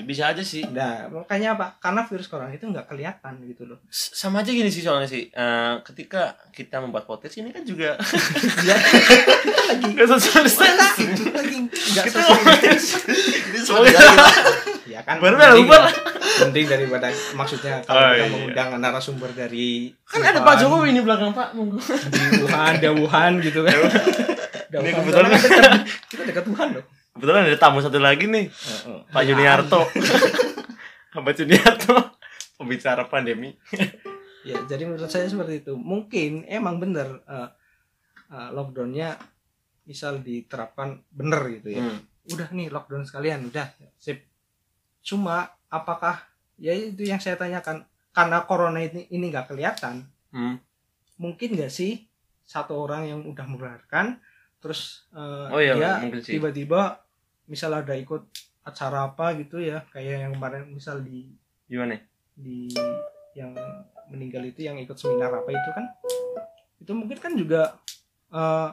[0.00, 0.60] Bisa aja sih.
[0.66, 4.68] nah makanya apa karena virus corona itu nggak kelihatan gitu loh S- Sama aja gini
[4.68, 5.26] sih soalnya sih.
[5.26, 7.94] Eh, ketika kita membuat podcast ini kan juga
[8.68, 11.08] ya kita lagi Nggak social distancing.
[11.30, 14.66] lagi nggak social distancing.
[14.88, 15.38] Ini seperti apa?
[15.38, 15.92] ya kan lupa lah.
[16.38, 18.26] penting daripada maksudnya kalau Oh, kita iya.
[18.28, 21.48] mengundang narasumber dari Kan ada Pak Jokowi ini belakang Pak.
[21.52, 21.76] Monggo.
[21.78, 23.74] di Wuhan ada Wuhan gitu kan
[24.68, 24.96] Ada Ini Wuhan.
[24.98, 28.46] kebetulan- Soalnya kan dekat- kita dekat Wuhan loh Kebetulan ada tamu satu lagi nih,
[29.08, 29.80] Pak Juniarto.
[31.18, 31.94] Pak Juniarto
[32.54, 33.50] pembicara pandemi.
[34.40, 37.48] ya jadi menurut saya seperti itu mungkin emang bener eh,
[38.28, 39.18] eh, lockdownnya
[39.82, 41.98] misal diterapkan bener gitu ya Hmm.
[42.28, 44.27] udah nih lockdown sekalian udah sip
[45.08, 46.20] cuma apakah
[46.60, 50.60] ya itu yang saya tanyakan karena corona ini ini nggak kelihatan Hmm.
[51.16, 52.04] mungkin nggak sih
[52.44, 54.20] satu orang yang udah menularkan
[54.60, 57.00] terus eh, Oh iya, dia tiba-tiba
[57.48, 58.28] misal ada ikut
[58.60, 61.32] acara apa gitu ya kayak yang kemarin misal di
[61.64, 61.96] Gimana?
[62.36, 62.68] di
[63.32, 63.56] yang
[64.08, 65.84] meninggal itu yang ikut seminar apa itu kan
[66.76, 67.80] itu mungkin kan juga
[68.28, 68.68] eh,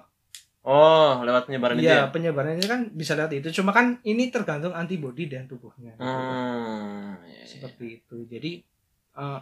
[0.65, 2.05] Oh, lewat penyebaran itu Iya, ya?
[2.09, 3.53] penyebarannya kan bisa lihat itu.
[3.53, 5.93] Cuma kan ini tergantung antibodi dan tubuhnya.
[5.93, 6.01] gitu.
[6.01, 7.45] Hmm, iya, iya.
[7.45, 8.25] Seperti itu.
[8.25, 8.51] Jadi
[9.15, 9.39] eh,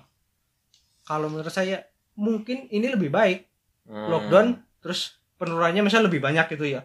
[1.01, 1.79] kalau menurut saya
[2.13, 3.47] mungkin ini lebih baik
[3.83, 4.07] Hmm.
[4.07, 4.47] lockdown
[4.79, 6.83] terus penurunannya misalnya lebih banyak gitu ya.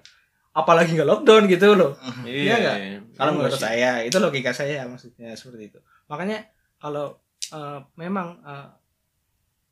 [0.50, 1.94] Apalagi nggak lockdown gitu loh.
[2.22, 2.72] Iya, Iya iya.
[3.12, 5.78] Kalau Iya menurut saya itu logika saya maksudnya seperti itu.
[6.06, 6.46] Makanya
[6.78, 7.18] kalau
[7.50, 8.70] eh, memang eh,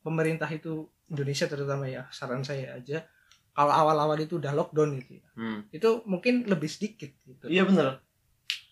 [0.01, 3.03] pemerintah itu Indonesia terutama ya saran saya aja
[3.57, 5.25] kalau awal-awal itu udah lockdown gitu ya.
[5.33, 5.65] Hmm.
[5.73, 7.49] Itu mungkin lebih sedikit gitu.
[7.49, 8.05] Iya benar.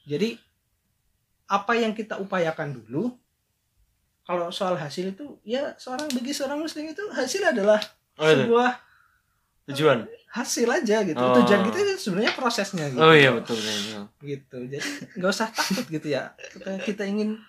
[0.05, 0.37] Jadi
[1.49, 3.17] apa yang kita upayakan dulu
[4.25, 7.81] kalau soal hasil itu ya seorang bagi seorang muslim itu hasil adalah
[8.15, 8.47] Oh, itu.
[8.47, 8.69] sebuah
[9.73, 10.05] Tujuan.
[10.31, 11.17] hasil aja gitu.
[11.19, 11.33] Oh.
[11.41, 13.01] Tujuan kita itu sebenarnya prosesnya gitu.
[13.01, 13.57] Oh iya betul.
[13.57, 14.05] betul.
[14.21, 14.57] Gitu.
[14.69, 16.31] Jadi nggak usah takut gitu ya.
[16.53, 17.41] Kita kita ingin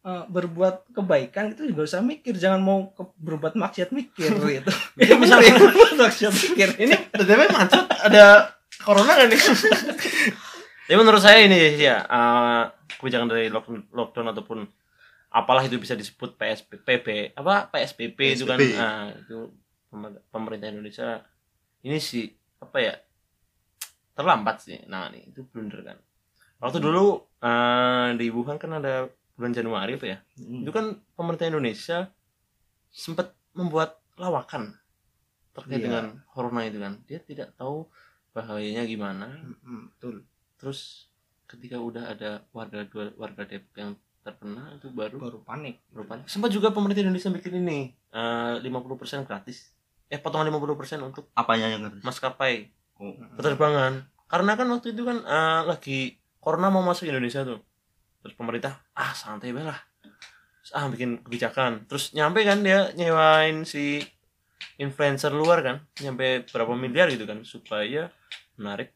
[0.00, 4.70] eh, berbuat kebaikan itu nggak usah mikir jangan mau ke- berbuat maksiat mikir gitu.
[4.94, 6.68] Bisa bisa berbuat maksiat mikir.
[6.78, 9.38] ini BTW macet ada corona kan nih?
[10.88, 14.58] ya menurut saya ini ya eh, kebijakan dari lockdown, lockdown ataupun
[15.28, 18.80] apalah itu bisa disebut PSBB apa PSBB itu kan PSBB.
[18.80, 19.52] ah, itu
[19.86, 21.20] pemer- pemerintah Indonesia
[21.80, 22.26] ini sih
[22.58, 22.94] apa ya
[24.14, 25.98] terlambat sih nah nih itu blunder kan
[26.58, 27.06] waktu dulu
[27.38, 29.06] eh, di Wuhan kan ada
[29.38, 30.18] bulan Januari apa ya.
[30.36, 32.10] Itu kan pemerintah Indonesia
[32.88, 34.74] sempat membuat lawakan
[35.52, 35.86] terkait Iya.
[35.86, 36.98] dengan corona itu kan.
[37.04, 37.86] Dia tidak tahu
[38.30, 39.26] bahayanya gimana.
[39.62, 40.26] Mm, Betul.
[40.54, 41.06] terus
[41.46, 42.82] ketika udah ada warga
[43.14, 45.78] warga Depok yang terkena itu baru Baru panik.
[45.88, 49.70] rupanya sempat juga pemerintah Indonesia bikin ini eh, 50% gratis.
[50.06, 52.74] Eh potongan 50% untuk apanya yang ngerti maskapai.
[52.98, 53.14] Oh.
[53.32, 55.98] penerbangan karena kan waktu itu kan eh, lagi
[56.36, 57.62] corona mau masuk Indonesia tuh
[58.22, 59.78] terus pemerintah ah santai bae lah.
[60.02, 61.86] Terus, ah bikin kebijakan.
[61.88, 64.02] Terus nyampe kan dia nyewain si
[64.78, 68.10] influencer luar kan nyampe berapa miliar gitu kan supaya
[68.58, 68.94] menarik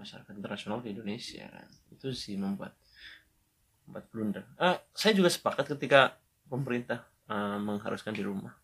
[0.00, 1.68] masyarakat internasional ke Indonesia kan.
[1.92, 2.76] Itu sih membuat
[3.84, 4.44] membuat blunder.
[4.56, 6.16] Ah saya juga sepakat ketika
[6.48, 8.56] pemerintah eh, mengharuskan di rumah.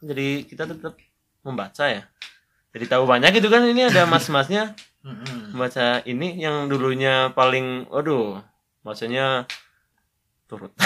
[0.00, 0.96] Jadi kita tetap
[1.44, 2.04] membaca ya.
[2.70, 5.56] Jadi tahu banyak itu kan ini ada mas-masnya Mm-mm.
[5.56, 8.44] membaca ini yang dulunya paling waduh
[8.84, 9.48] maksudnya
[10.44, 10.72] turut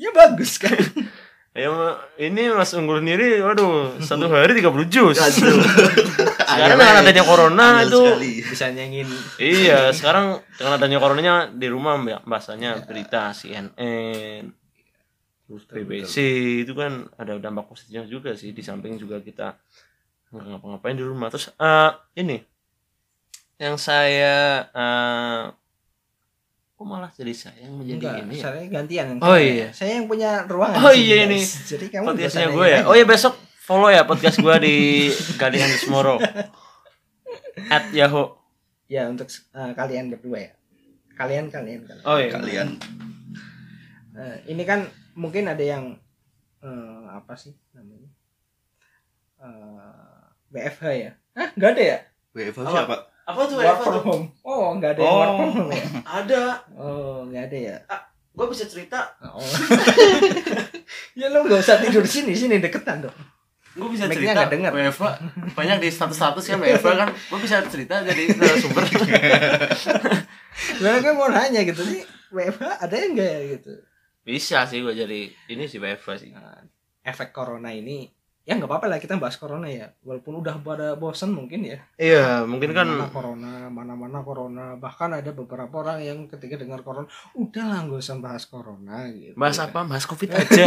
[0.00, 0.72] ya bagus kan.
[1.52, 1.68] ya
[2.16, 5.60] ini mas unggul sendiri waduh satu hari 30 jus Aduh.
[6.48, 8.32] sekarang dengan adanya corona itu sekali.
[8.40, 14.48] Bisa nyengin iya sekarang dengan adanya coronanya di rumah mbak bahasanya berita CNN
[15.52, 16.16] BBC
[16.64, 19.52] itu kan ada dampak positifnya juga sih di samping juga kita
[20.32, 22.40] nggak ngapa-ngapain di rumah terus eh, ini
[23.56, 24.34] yang saya
[24.66, 25.42] eh,
[26.72, 28.42] kok malah jadi saya yang menjadi Enggak, ini ya?
[28.42, 29.06] saya gantian.
[29.16, 29.68] Oh, Saya- iya.
[29.70, 30.82] Saya yang punya ruangan.
[30.82, 31.38] Oh, iya, ini.
[31.38, 34.76] Jadi kamu podcastnya gue ya oh ya besok follow ya podcast gue di
[35.36, 36.18] Galian Smoro
[37.68, 38.34] at Yahoo
[38.90, 40.52] Ya untuk eh, kalian berdua ya.
[41.12, 42.02] Kalian kalian kalian.
[42.02, 42.68] oh iya kalian
[44.12, 45.96] Eh, ini kan mungkin ada yang
[46.60, 48.10] eh, apa sih namanya?
[49.38, 50.11] Eh,
[50.52, 51.10] WFH ya?
[51.32, 51.98] Hah, nggak ada ya?
[52.32, 52.70] WFH Apa?
[52.70, 54.24] siapa apa tuh Work from home.
[54.42, 55.18] Oh, nggak ada yang Oh.
[55.18, 55.84] work from home ya?
[56.20, 56.42] ada
[56.74, 57.76] Oh, nggak ada ya?
[58.32, 59.38] gue bisa cerita Oh.
[61.14, 63.16] ya lo nggak usah tidur sini, sini deketan dong.
[63.72, 64.72] gue bisa Mic-nya cerita nggak denger.
[64.92, 65.10] WFA
[65.50, 68.84] banyak di status-status kan WFA kan gue bisa cerita jadi narasumber
[70.52, 73.72] Sebenarnya gue mau nanya gitu nih, WFH ada yang nggak ya gitu?
[74.22, 76.62] bisa sih gue jadi ini sih WFA sih Nah,
[77.02, 78.06] efek corona ini
[78.42, 79.94] ya nggak apa-apa lah kita bahas corona ya.
[80.02, 81.78] Walaupun udah pada bosen mungkin ya.
[81.94, 84.64] Iya mungkin kan mana corona mana-mana corona.
[84.74, 89.34] Bahkan ada beberapa orang yang ketika dengar corona udah lah nggak usah bahas corona gitu
[89.34, 89.82] bahas apa?
[89.84, 90.66] Bahas covid aja.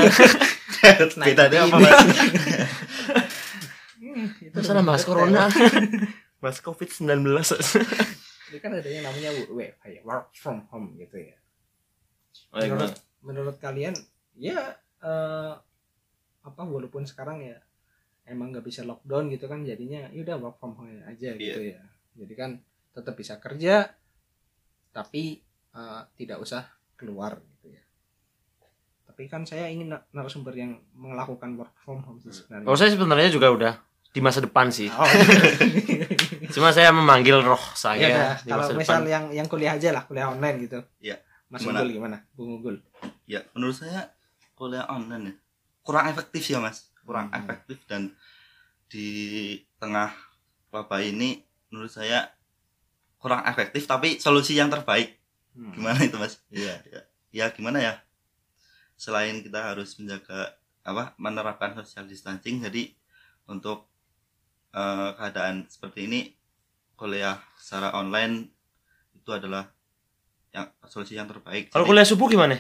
[1.18, 2.00] Nah, bedanya apa ini- mas
[3.96, 5.44] Hmm, itu lebih bahas corona.
[6.44, 7.26] Bahas covid 19
[8.46, 11.36] ini kan ada yang namanya WFH ya work from home gitu ya.
[12.54, 13.96] Oh, iya, menurut menurut kalian
[14.38, 15.52] ya eh,
[16.46, 17.58] apa walaupun sekarang ya
[18.30, 21.82] emang nggak bisa lockdown gitu kan jadinya ya udah work from home aja gitu ya.
[22.14, 22.62] Jadi kan
[22.94, 23.90] tetap bisa kerja
[24.94, 25.42] tapi
[25.76, 27.84] eh, tidak usah keluar gitu ya.
[29.10, 32.68] Tapi kan saya ingin na- narasumber yang melakukan work from home sih sebenarnya.
[32.70, 33.74] Oh saya sebenarnya juga udah
[34.16, 34.88] di masa depan sih.
[34.88, 35.04] Oh.
[36.56, 39.12] cuma saya memanggil roh ya saya udah, di kalau masa misal depan.
[39.12, 40.80] yang yang kuliah aja lah kuliah online gitu.
[41.04, 41.20] Iya.
[41.46, 41.84] Mas Gimana?
[41.84, 42.18] Unggul gimana?
[42.34, 42.76] Bung Unggul
[43.30, 44.14] ya menurut saya
[44.58, 45.36] kuliah online ya
[45.86, 47.38] kurang efektif ya mas kurang Hmm.
[47.40, 48.10] efektif dan
[48.90, 49.08] di
[49.78, 50.10] tengah
[50.74, 52.34] wabah ini menurut saya
[53.18, 55.22] kurang efektif tapi solusi yang terbaik
[55.56, 55.72] Hmm.
[55.72, 57.94] gimana itu mas iya ya, ya gimana ya
[58.96, 60.52] selain kita harus menjaga
[60.84, 62.92] apa menerapkan social distancing jadi
[63.48, 63.88] untuk
[64.76, 66.20] eh, keadaan seperti ini
[66.96, 68.52] kuliah secara online
[69.16, 69.72] itu adalah
[70.52, 72.56] yang solusi yang terbaik Kalau Jadi, kuliah subuh gimana?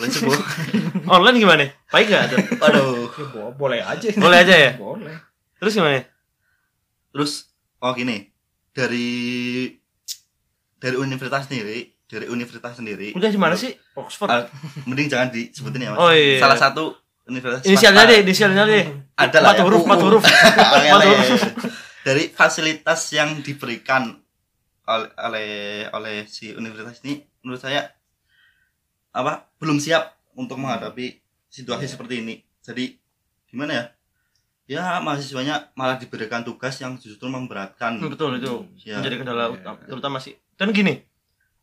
[0.00, 0.36] Kuliah subuh
[1.14, 1.64] Online gimana?
[1.86, 2.38] Baik gak tuh?
[2.56, 4.06] waduh Ya, bo- boleh aja.
[4.16, 4.70] Boleh aja ya?
[4.74, 5.12] Boleh.
[5.56, 6.00] Terus gimana?
[7.10, 8.30] terus oh gini
[8.70, 9.66] dari
[10.76, 13.74] dari universitas sendiri dari universitas sendiri Udah di mana sih?
[13.92, 14.26] Oxford.
[14.26, 14.46] Ah,
[14.84, 16.38] mending jangan disebutin ya mas Oh, iya.
[16.38, 18.84] salah satu universitas Inisialnya deh, inisialnya deh.
[19.14, 19.64] ada lah Empat ya.
[19.64, 20.22] huruf, empat huruf.
[20.26, 21.42] Empat huruf.
[22.06, 24.16] dari fasilitas yang diberikan
[24.86, 25.50] oleh oleh
[25.92, 27.90] oleh si universitas ini menurut saya
[29.10, 31.18] apa belum siap untuk menghadapi
[31.50, 31.92] situasi Iya.
[31.98, 32.94] seperti ini jadi
[33.50, 33.84] gimana ya
[34.70, 38.70] ya mahasiswanya malah diberikan tugas yang justru memberatkan Betul itu.
[38.86, 39.02] Ya.
[39.02, 39.54] Menjadi kendala Iya.
[39.58, 40.38] utama, terutama sih.
[40.54, 40.94] Dan gini,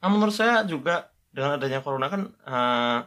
[0.03, 2.99] nah menurut saya juga dengan adanya corona kan eh,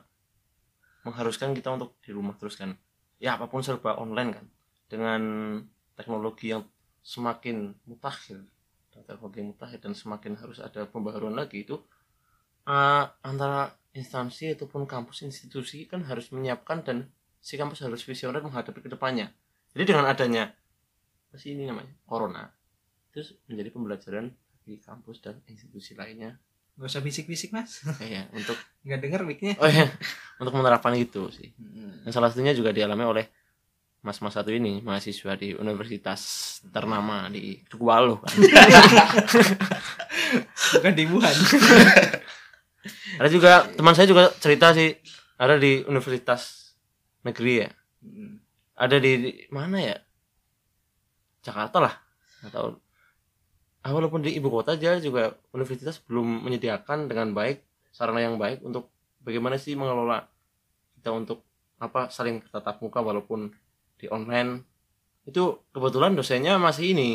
[1.05, 2.77] mengharuskan kita untuk di rumah terus kan.
[3.21, 4.47] Ya apa pun serba online kan.
[4.89, 5.21] Dengan
[5.93, 6.65] teknologi yang
[7.05, 8.41] semakin mutakhir,
[8.89, 11.77] dan teknologi mutakhir dan semakin harus ada pembaharuan lagi itu
[12.65, 18.79] eh, antara instansi ataupun kampus institusi kan harus menyiapkan dan si kampus harus visioner menghadapi
[18.79, 19.29] ke depannya.
[19.71, 20.51] Jadi dengan adanya
[21.27, 22.51] apa sih ini namanya corona
[23.11, 26.37] terus menjadi pembelajaran di kampus dan institusi lainnya
[26.75, 27.81] Gak usah bisik-bisik mas.
[27.99, 29.53] kayak untuk Nggak denger mic-nya.
[29.57, 29.87] oh ya
[30.37, 32.03] untuk menerapkan itu sih Hmm.
[32.03, 33.25] dan salah satunya juga dialami oleh
[34.01, 36.21] mas-mas satu ini mahasiswa di universitas
[36.67, 38.33] ternama di Tukwalo kan.
[40.73, 41.31] Bukan di Wuhan.
[43.17, 44.95] ada juga teman saya juga cerita sih
[45.41, 46.75] ada di universitas
[47.25, 47.71] negeri ya.
[48.01, 48.41] Hmm.
[48.81, 49.97] ada di, di mana ya?
[51.45, 51.95] Jakarta lah
[52.45, 52.81] atau
[53.85, 57.61] ah, walaupun di ibu kota aja juga universitas belum menyediakan dengan baik
[57.93, 58.89] sarana yang baik untuk
[59.21, 60.25] bagaimana sih mengelola
[60.97, 61.45] kita untuk
[61.81, 63.53] apa saling tatap muka walaupun
[63.97, 64.65] di online.
[65.25, 67.11] Itu kebetulan dosennya masih ini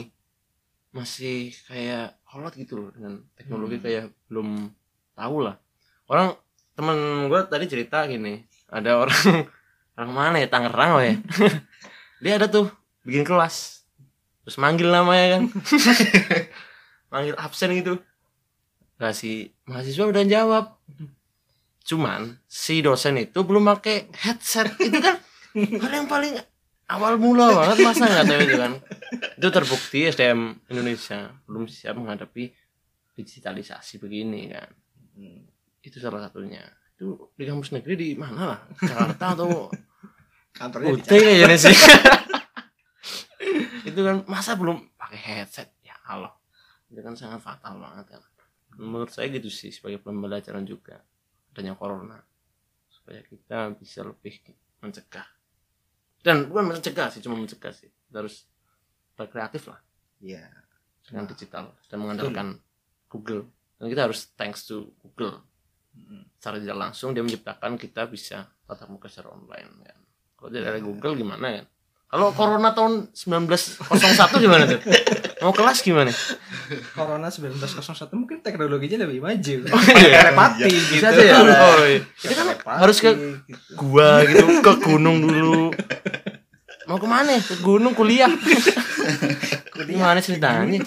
[0.95, 3.83] masih kayak kolot gitu loh dengan teknologi Hmm.
[3.83, 4.49] kayak belum
[5.11, 5.59] tahu lah
[6.11, 6.37] orang
[6.75, 9.45] temen gue tadi cerita gini ada orang
[9.95, 10.47] orang mana ya?
[10.51, 11.15] Tangerang oh ya?
[12.23, 12.67] Dia ada tuh
[13.07, 13.87] bikin kelas.
[14.45, 15.43] Terus manggil namanya kan.
[17.13, 17.97] Manggil absen gitu.
[18.99, 20.65] Kasih mahasiswa udah jawab.
[21.85, 24.69] Cuman si dosen itu belum pakai headset.
[24.77, 25.17] Itu kan
[25.55, 26.35] hal yang paling
[26.85, 28.71] awal mula banget masa nggak tahu itu kan?
[29.37, 32.53] Itu terbukti SDM Indonesia belum siap menghadapi
[33.15, 34.69] digitalisasi begini kan.
[35.15, 35.54] Hmm.
[35.85, 36.65] Itu salah satunya.
[36.97, 38.59] Itu di kampus negeri di mana lah?
[38.81, 39.69] Jakarta atau
[40.57, 41.75] Kantornya di UT kayaknya sih.
[43.91, 45.75] Itu kan masa belum pakai headset?
[45.83, 46.31] Ya Allah.
[46.87, 48.23] Itu kan sangat fatal banget kan
[48.79, 50.99] menurut saya gitu sih sebagai pembelajaran juga
[51.51, 52.19] adanya corona.
[52.91, 54.43] Supaya kita bisa lebih
[54.83, 55.27] mencegah.
[56.19, 57.91] Dan bukan mencegah sih cuma mencegah sih.
[57.91, 58.47] Kita harus
[59.15, 59.79] berkreatif lah.
[60.19, 60.47] Iya.
[61.05, 61.69] dengan digital.
[61.85, 62.57] Dan mengandalkan
[63.05, 63.45] Google.
[63.77, 65.45] Dan kita harus thanks to Google.
[66.35, 69.97] Secara tidak langsung dia menciptakan kita bisa tatap muka secara online kan.
[70.35, 71.65] Kalau tidak ada Google gimana kan?
[72.05, 73.81] Kalau Corona tahun 1901
[74.37, 74.79] gimana tuh?
[75.41, 76.13] Mau kelas gimana?
[76.93, 77.65] Corona 1901
[78.13, 79.55] mungkin teknologinya lebih maju.
[79.67, 80.21] Oh, iya.
[80.23, 80.69] Telepati Iya.
[80.69, 80.93] gitu.
[80.93, 81.35] Bisa aja ya.
[81.41, 81.99] Oh, iya.
[82.05, 83.27] Itu kan Telepati harus ke gitu.
[83.75, 85.73] gua gitu, ke gunung dulu.
[86.85, 87.35] Mau ke mana?
[87.35, 88.29] Ke gunung kuliah.
[89.89, 90.81] Gimana ceritanya?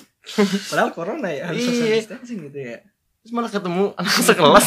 [0.70, 1.68] Padahal corona ya harus Iya.
[1.68, 2.78] social distancing gitu ya.
[3.28, 4.66] Terus malah ketemu anak sekelas.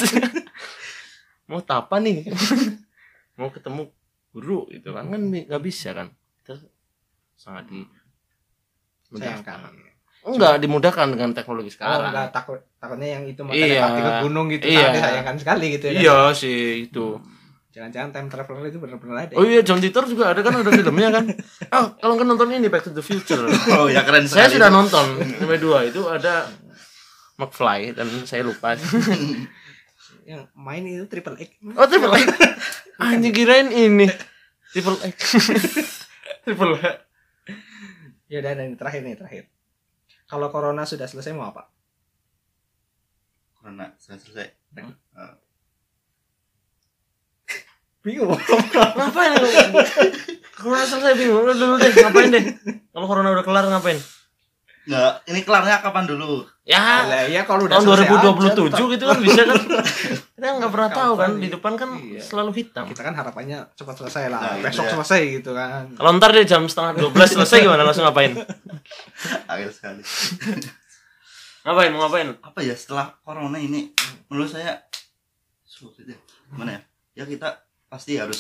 [1.49, 2.29] Mau tapa nih?
[3.33, 3.89] Mau ketemu
[4.29, 6.07] guru gitu kan kan nggak bisa kan
[6.39, 6.55] kita
[7.33, 7.83] sangat di
[9.11, 9.73] Sayangkan.
[10.23, 13.91] enggak dimudahkan dengan teknologi Oh, sekarang enggak takut takutnya yang itu mau Iya.
[13.91, 14.79] ke gunung gitu Iya.
[14.79, 15.97] sangat disayangkan sekali gitu ya.
[15.97, 17.19] iya sih itu
[17.71, 19.33] Jangan-jangan time traveler itu benar-benar ada.
[19.33, 21.23] oh iya John Titor juga ada kan ada filmnya kan
[21.73, 24.77] oh kalau nggak nonton ini Back to the Future oh ya keren saya sudah itu.
[24.77, 26.47] nonton sampai dua itu ada
[27.41, 28.77] McFly dan saya lupa.
[30.29, 31.49] Yang main itu triple X.
[31.73, 32.29] oh triple X.
[33.01, 34.05] Anjing kirain ini.
[34.69, 35.17] Triple X.
[36.45, 36.97] Triple X.
[38.29, 39.43] Ya udah dan terakhir nih terakhir.
[40.29, 41.67] Kalau corona sudah selesai mau apa?
[43.57, 44.47] Corona sudah selesai.
[48.01, 48.33] Bingung.
[48.97, 49.31] ngapain
[50.55, 51.43] corona selesai bingung.
[51.43, 52.45] Udah dulu deh ngapain deh?
[52.93, 53.99] Kalau corona udah kelar ngapain?
[54.87, 56.81] Nggak ini kelarnya kapan dulu ya
[57.25, 59.57] ya kalau udah tahun selesai 2027 aja, gitu kan bisa kan
[60.35, 61.49] kita nggak pernah tahu kan di nih?
[61.51, 62.21] depan kan Iya.
[62.21, 64.39] selalu hitam kita kan harapannya cepat selesai lah.
[64.39, 64.91] Nah, itu Besok ya.
[64.93, 65.83] selesai gitu kan.
[65.91, 68.37] kalau ntar deh jam setengah 12 selesai gimana langsung ngapain
[69.51, 70.01] akhir sekali
[71.61, 73.89] ngapain mau ngapain apa ya setelah corona ini
[74.27, 74.81] menurut saya
[75.63, 76.81] sulit ya gimana ya
[77.15, 78.37] ya kita pasti harus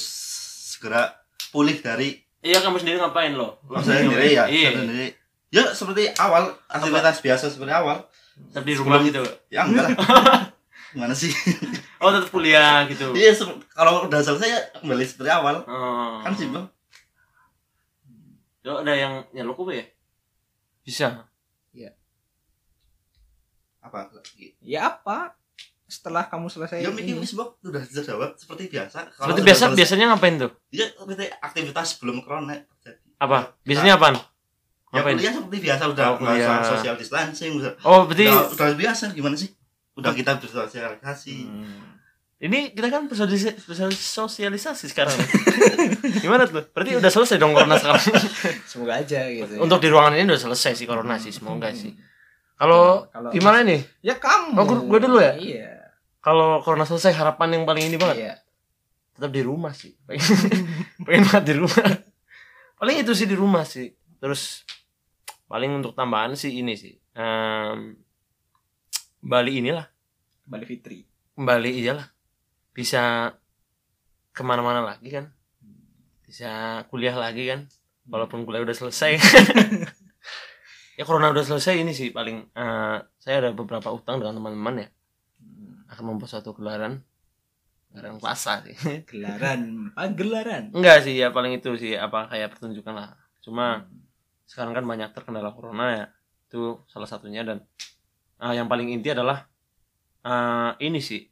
[0.71, 1.09] segera
[1.49, 3.61] pulih dari Iya kamu sendiri ngapain lo?
[3.63, 4.73] Lo saya sendiri ya Iya.
[4.75, 5.13] sendiri
[5.47, 8.01] ya seperti awal aktivitas biasa seperti awal
[8.47, 9.21] Tetap di rumah Sebelum- gitu.
[9.47, 9.91] ya enggak lah
[10.91, 11.31] gimana sih
[11.97, 13.13] Oh tetap kuliah gitu.
[13.13, 16.19] iya se- kalau udah selesai ya kembali seperti awal Oh.
[16.19, 16.65] kan simpel
[18.61, 19.85] Yo, ada yang nyeluk apa ya?
[20.81, 21.07] Bisa.
[23.81, 24.13] apa
[24.61, 25.33] ya apa
[25.85, 27.19] setelah kamu selesai ya mikir ini?
[27.19, 27.57] wis Bok.
[27.61, 30.51] udah jawab seperti biasa Kalau Seperti biasa selesai- biasanya ngapain tuh?
[30.69, 33.57] ya seperti aktivitas sebelum corona terjadi Apa?
[33.61, 34.15] Biasanya apaan?
[34.91, 35.15] Ya Ngapain?
[35.15, 39.03] kuliah seperti biasa udah Oh, nggak usah social distancing udah, Oh, berarti udah, udah biasa
[39.11, 39.49] gimana sih
[39.93, 41.79] udah kita bersosialisasi Hmm.
[42.41, 45.13] Ini kita kan bersosialisasi, sekarang.
[46.25, 46.65] Gimana tuh?
[46.65, 48.01] Berarti udah selesai dong corona sekarang.
[48.65, 49.59] semoga aja gitu ya.
[49.59, 51.93] Untuk di ruangan ini udah selesai sih corona sih, semoga sih.
[52.57, 53.85] Kalau gimana nih?
[54.01, 55.33] ya kamu Oh, gua- gua dulu ya?
[55.33, 55.69] iya
[56.17, 58.33] Kalau corona selesai harapan yang paling ini banget iya
[59.11, 59.93] tetap di rumah sih.
[60.01, 60.25] Pengen,
[61.05, 61.85] pengen banget di rumah.
[62.75, 63.89] Paling itu sih di rumah sih.
[64.17, 64.65] Terus
[65.51, 66.95] paling untuk tambahan sih ini sih.
[67.11, 67.99] Em,
[69.19, 69.83] Bali inilah.
[70.47, 71.03] Bali Fitri.
[71.35, 72.07] Kembali iyalah.
[72.71, 73.35] Bisa
[74.31, 75.27] ke mana-mana lagi kan.
[76.23, 77.67] Bisa kuliah lagi kan
[78.07, 79.19] walaupun kuliah udah selesai.
[80.99, 84.89] Ya corona udah selesai ini sih paling eh, saya ada beberapa utang dengan teman-teman ya.
[85.89, 87.01] Akan membuat suatu gelaran.
[87.89, 88.75] Gelaran puasa sih.
[89.09, 90.13] Gelaran apa?
[90.13, 90.69] Gelaran?
[90.75, 93.17] Enggak sih ya paling itu sih apa kayak pertunjukan lah.
[93.41, 93.89] Cuma
[94.51, 96.05] sekarang kan banyak terkendala corona ya.
[96.51, 97.63] Itu salah satunya dan
[98.43, 99.47] eh, yang paling inti adalah
[100.27, 101.23] eh, ini sih.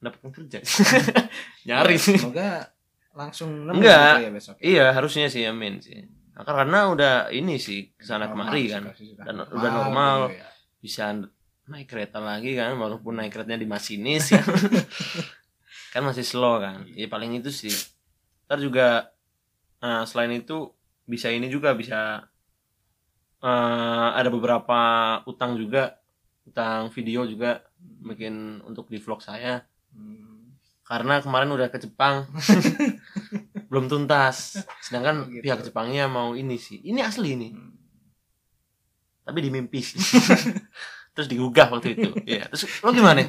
[0.00, 0.64] Dapatkan kerja.
[1.68, 2.00] Nyari.
[2.00, 2.72] Ya, sih semoga
[3.10, 4.22] langsung Enggak.
[4.22, 6.08] gitu ya besok iya harusnya sih amin sih.
[6.32, 8.88] Nah, karena udah ini sih ke sana kemari kan.
[8.96, 10.32] Dan udah normal.
[10.32, 10.48] gitu ya.
[10.80, 11.04] bisa
[11.68, 14.42] naik kereta lagi kan walaupun naik keretanya di masinis kan
[15.92, 16.88] kan masih slow kan.
[16.96, 17.74] Ya paling itu sih.
[18.48, 19.12] Ntar juga
[19.84, 20.72] eh, selain itu
[21.10, 22.22] bisa ini juga bisa
[23.42, 24.78] eh, ada beberapa
[25.26, 25.98] utang juga
[26.46, 29.66] utang video juga bikin untuk di vlog saya.
[29.90, 30.54] Hmm.
[30.86, 32.26] karena kemarin udah ke Jepang.
[33.70, 34.58] Belum tuntas.
[34.82, 35.46] Sedangkan Oh, gitu.
[35.46, 36.82] pihak Jepangnya mau ini sih.
[36.82, 37.48] Ini asli ini.
[37.54, 37.74] Hmm.
[39.22, 39.98] tapi di mimpi sih.
[41.14, 42.10] Terus digugah waktu itu.
[42.26, 43.22] Ya terus lo gimana?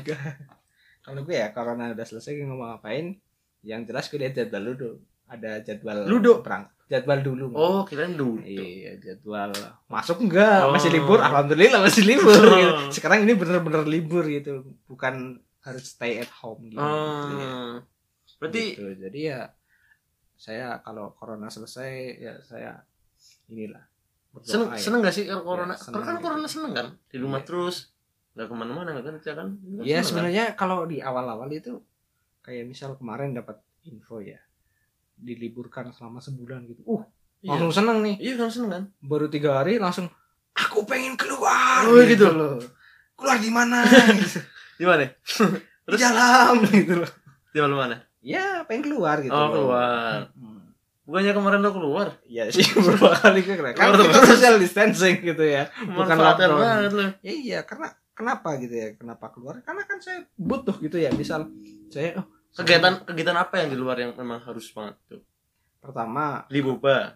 [1.06, 3.22] Kalau gue ya karena udah selesai gue ngomong ngapain.
[3.62, 4.91] Yang jelas gue lihat jadwal dulu
[5.30, 6.41] ada jadwal Ludo?
[6.41, 9.47] perang jadwal dulu oh kirain dulu iya jadwal
[9.88, 10.75] masuk enggak Oh.
[10.75, 12.51] masih libur alhamdulillah masih libur Oh.
[12.51, 12.99] gitu.
[12.99, 17.47] sekarang ini bener-bener libur gitu bukan harus stay at home gitu, gitu ya.
[17.47, 17.73] oh
[18.38, 18.84] berarti Gitu.
[18.99, 19.39] jadi ya
[20.36, 22.84] saya kalau corona selesai ya saya
[23.47, 23.86] inilah
[24.41, 24.80] seneng ya.
[24.80, 26.25] seneng gak sih kalau corona Ya, seneng karena kan gitu.
[26.25, 27.47] corona seneng kan di rumah Iya.
[27.47, 27.75] terus
[28.32, 29.15] nggak ke mana-mana kan Kan
[29.84, 30.04] ya kan?
[30.04, 31.80] sebenarnya kalau di awal-awal itu
[32.41, 34.39] kayak misal kemarin dapat info ya
[35.21, 36.81] diliburkan selama sebulan gitu.
[36.84, 37.01] Uh
[37.45, 37.53] iya.
[37.53, 38.15] langsung seneng nih.
[38.17, 38.84] Iya kan seneng kan?
[38.99, 40.10] Baru tiga hari langsung
[40.51, 41.86] aku pengen keluar.
[41.88, 42.27] Oh, gitu.
[42.27, 42.57] loh.
[43.15, 43.86] Keluar di mana?
[43.86, 44.39] Gitu.
[44.81, 45.05] di mana?
[45.91, 47.12] Di dalam gitu loh.
[47.51, 47.95] Di mana mana?
[48.21, 49.51] Ya pengen keluar gitu oh loh.
[49.53, 50.29] keluar.
[50.38, 50.60] Hmm.
[51.01, 52.07] bukannya kemarin lo keluar?
[52.23, 54.29] Ya sih beberapa kali gue kira kan Keluar kita terus.
[54.38, 55.67] social distancing gitu ya.
[55.84, 56.62] Bukan lockdown.
[56.62, 57.03] banget lo.
[57.19, 59.60] Ya iya karena kenapa gitu ya kenapa keluar?
[59.65, 61.12] Karena kan saya butuh gitu ya.
[61.12, 61.49] Misal
[61.91, 65.21] saya oh, saya- kegiatan kegiatan apa yang di luar yang memang harus banget tuh
[65.79, 67.15] pertama beli boba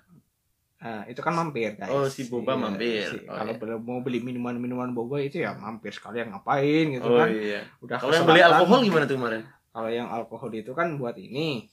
[0.75, 1.89] Nah, itu kan mampir guys.
[1.89, 3.07] Oh, si boba Iya, mampir.
[3.09, 3.57] si- Oh, kalau iya.
[3.57, 7.29] beli- mau beli minuman-minuman boba itu ya mampir sekalian ngapain gitu oh kan.
[7.31, 11.17] iya Udah kalau yang beli alkohol gimana tuh kemarin Kalau yang alkohol itu kan buat
[11.17, 11.65] ini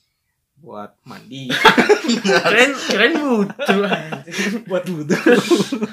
[0.55, 1.51] buat mandi,
[2.47, 3.85] keren keren butuh
[4.71, 5.19] buat wudhu.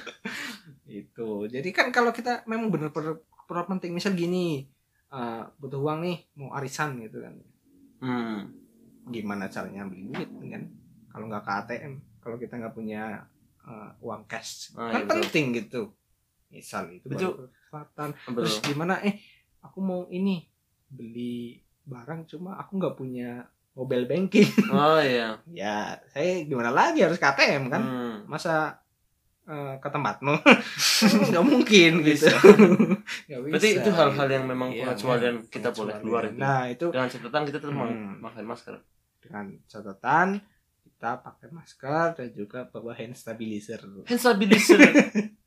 [0.90, 1.30] itu.
[1.48, 4.70] Jadi kan kalau kita memang benar-benar benar penting misal gini,
[5.10, 7.34] eh, butuh uang nih mau arisan gitu kan.
[8.00, 8.38] Hmm.
[9.08, 10.64] Gimana caranya ambil duit kan?
[11.10, 13.26] Kalau nggak ke ATM, kalau kita nggak punya
[13.62, 15.22] eh, uang cash, Ah, kan iya, betul.
[15.22, 15.82] penting gitu.
[16.48, 17.46] Misal itu Betul.
[17.70, 19.22] baru betul terus gimana eh
[19.62, 20.42] aku mau ini
[20.90, 21.54] beli
[21.86, 27.28] barang cuma aku nggak punya mobile banking oh iya ya saya gimana lagi harus ke
[27.28, 28.16] ATM kan Hmm.
[28.26, 28.82] masa
[29.46, 30.42] eh, ke tempatmu
[31.30, 32.26] nggak mungkin gitu
[33.26, 34.36] Nggak berarti bisa, itu hal-hal gitu.
[34.36, 37.74] yang memang Iya, pengecualian memang kita boleh keluar itu nah itu dengan catatan kita tetap
[37.74, 38.18] Hmm.
[38.18, 38.76] memakai masker.
[39.20, 40.28] Dengan catatan
[40.80, 43.80] kita pakai masker dan juga bawa hand stabilizer.
[44.04, 44.80] Hand stabilizer?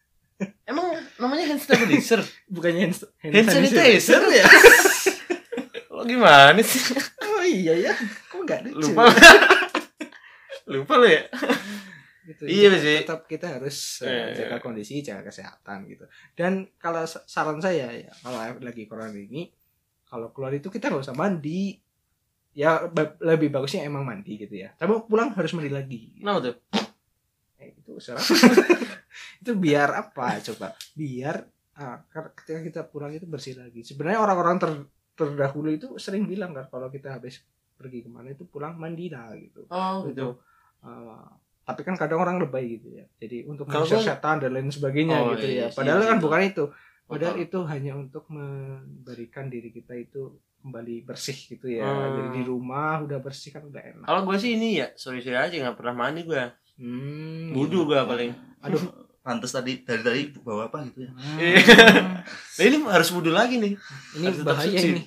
[0.64, 0.86] Emang
[1.16, 2.18] namanya hand stabilizer?
[2.46, 4.46] Bukannya hand, hand sanitizer ya?
[5.94, 6.82] Lo gimana sih?
[7.22, 7.92] Oh iya ya
[8.26, 8.90] kok nggak lucu?
[8.90, 9.06] Lupa.
[10.72, 11.26] Lupa lo ya
[12.32, 12.42] gitu.
[12.44, 12.96] Iya Jadi sih.
[13.04, 14.34] tetap kita harus Iya, eh, iya.
[14.48, 19.52] jaga kondisi jaga kesehatan gitu dan kalau sa- saran saya ya kalau lagi corona ini
[20.04, 21.76] kalau keluar itu kita nggak usah mandi
[22.52, 22.84] ya
[23.20, 26.56] lebih bagusnya emang mandi gitu ya tapi pulang harus mandi lagi Kenapa tuh?
[27.56, 28.20] Eh, itu serah.
[29.40, 31.36] itu biar apa coba biar
[31.74, 31.96] ah,
[32.36, 36.88] ketika kita pulang itu bersih lagi sebenarnya orang-orang ter- terdahulu itu sering bilang kan kalau
[36.88, 37.40] kita habis
[37.74, 40.38] pergi ke mana itu pulang mandi lah gitu Oh gitu
[40.82, 41.26] Ah,
[41.62, 45.32] tapi kan kadang orang lebay gitu ya jadi untuk mengusir setan dan lain sebagainya Oh,
[45.32, 46.24] gitu iya ya padahal kan gitu.
[46.24, 46.64] bukan itu
[47.04, 47.44] padahal Betul.
[47.44, 50.22] itu hanya untuk memberikan diri kita itu
[50.58, 52.14] kembali bersih gitu ya Hmm.
[52.16, 55.34] jadi di rumah udah bersih kan udah enak Kalau gue sih ini ya, sorry sorry
[55.36, 56.38] aja nggak pernah mandi gue.
[56.76, 58.30] hmm, Wudhu gue paling.
[58.60, 58.82] aduh
[59.22, 61.38] pantes tadi dari tadi bawa apa gitu ya Hmm.
[62.52, 63.74] Nah, ini harus wudhu lagi nih.
[64.14, 65.02] ini Harus bahaya ini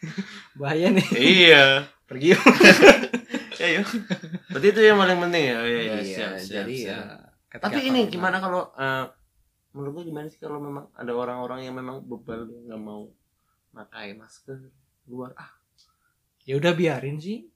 [0.60, 1.64] bahaya nih iya.
[2.14, 2.42] Pergi yuk.
[3.54, 3.86] Ya yuk.
[4.50, 5.56] Berarti itu yang paling penting ya.
[5.56, 7.06] Oh, iya, iya, siap, siap, jadi siap.
[7.46, 9.06] ya Tapi ini gimana kalau eh,
[9.70, 13.06] menurut lu gimana sih kalau memang ada orang-orang yang memang bebal nggak mau
[13.70, 14.58] pakai masker
[15.06, 15.54] luar ah.
[16.42, 17.46] Ya udah biarin sih.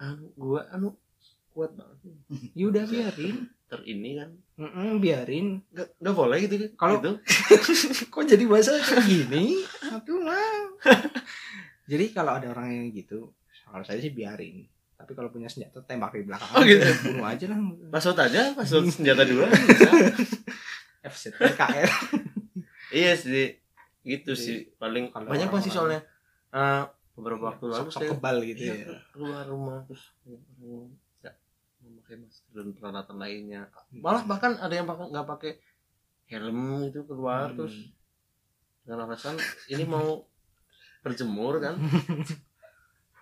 [0.00, 0.96] Anu gua anu
[1.52, 1.98] kuat banget
[2.58, 3.36] ya udah biarin.
[3.68, 4.30] Ter ini kan.
[4.56, 5.60] Mm-mm, biarin.
[5.70, 6.70] Nggak nggak boleh gitu kan?
[6.80, 7.12] Kalau- gitu.
[8.16, 9.60] kok jadi bahasa kayak gini?
[9.92, 10.72] Aku lah
[11.84, 13.28] jadi kalau ada orang yang gitu
[13.64, 14.64] kalau saya sih biarin.
[14.94, 16.86] Tapi kalau punya senjata tembak di belakang Oh, gitu.
[17.04, 17.58] bunuh aja lah.
[17.90, 19.46] Password aja password senjata dua.
[21.04, 21.90] FZ PKR
[22.90, 23.60] iya sih
[24.02, 24.56] gitu Jadi, sih.
[24.74, 26.00] Paling kalau banyak orang-orang- soalnya
[26.50, 31.34] eh, beberapa waktu lalu saya kebal gitu iya, ya keluar rumah terus nggak
[31.80, 33.62] memakai masker dan peralatan lainnya.
[33.92, 35.52] Malah bahkan ada yang pakai nggak pakai
[36.26, 37.56] helm itu keluar Hmm.
[37.58, 37.76] terus
[38.80, 39.36] dengan alasan
[39.66, 40.24] ini mau
[41.00, 41.76] berjemur kan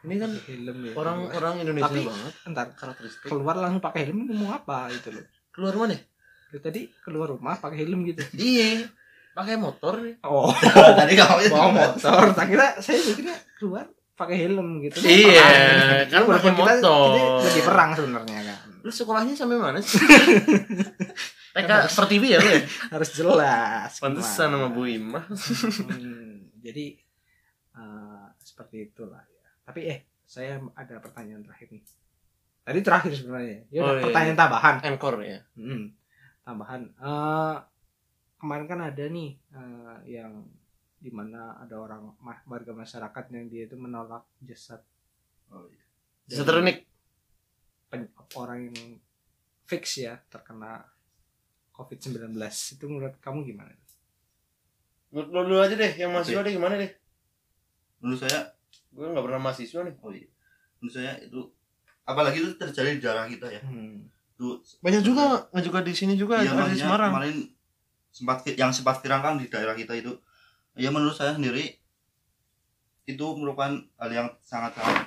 [0.03, 0.93] ini kan helm ya.
[0.95, 2.33] orang-orang Indonesia Tapi- banget.
[2.45, 3.29] entar karakteristik.
[3.29, 5.23] Keluar langsung pakai helm ngomong apa itu loh.
[5.49, 5.95] Keluar mana
[6.51, 8.21] Dari tadi keluar rumah pakai helm gitu.
[8.37, 8.87] Iya.
[9.33, 10.21] Pakai motor nih.
[10.23, 10.53] Oh.
[11.01, 12.37] Tadi kamu bawa motor.
[12.37, 15.01] Tak kira saya mikirnya keluar pakai helm gitu.
[15.01, 17.09] Iya, kan pakai kita- motor.
[17.17, 18.59] kita lagi perang sebenarnya kan.
[18.85, 19.97] Lu sekolahnya sampai mana sih?
[21.55, 22.61] TK Pertiwi ya lu ya?
[22.91, 25.25] harus jelas pantesan sama Bu Imah.
[25.29, 26.97] Hmm, jadi
[27.73, 29.21] eh, seperti itulah.
[29.21, 29.32] ya.
[29.63, 31.83] Tapi eh saya ada pertanyaan terakhir nih.
[32.63, 33.59] Tadi terakhir sebenarnya.
[33.75, 34.43] Ya Oh, iya, pertanyaan iya.
[34.43, 34.75] tambahan.
[34.87, 35.91] Encore ya Hmm,
[36.43, 36.83] tambahan.
[36.99, 37.57] Eh
[38.39, 40.33] kemarin kan ada nih eh, yang
[41.03, 42.15] di mana ada orang
[42.47, 44.83] warga masyarakat yang dia itu menolak jasad
[45.53, 45.85] Oh, iya.
[46.31, 46.89] Seterunik
[47.93, 48.09] pen-
[48.39, 48.97] orang yang
[49.69, 50.81] fix ya terkena
[51.77, 53.73] COVID-19 itu menurut kamu gimana?
[55.13, 56.89] Menurut lu dulu aja deh, yang mahasiswa deh gimana deh?
[58.01, 58.41] menurut saya
[58.93, 59.95] Gue gak pernah mahasiswa nih.
[59.99, 60.28] oh iya
[60.84, 61.38] saya itu
[62.03, 64.03] apalagi itu terjadi di daerah kita ya Hmm.
[64.34, 67.11] itu Banyak juga, nggak juga di sini juga, Iya, ada di Semarang.
[67.14, 67.36] kemarin
[68.11, 70.11] sempat yang sempat viral kan di daerah kita itu
[70.74, 71.78] ya menurut saya sendiri
[73.05, 75.07] itu merupakan hal yang sangat sangat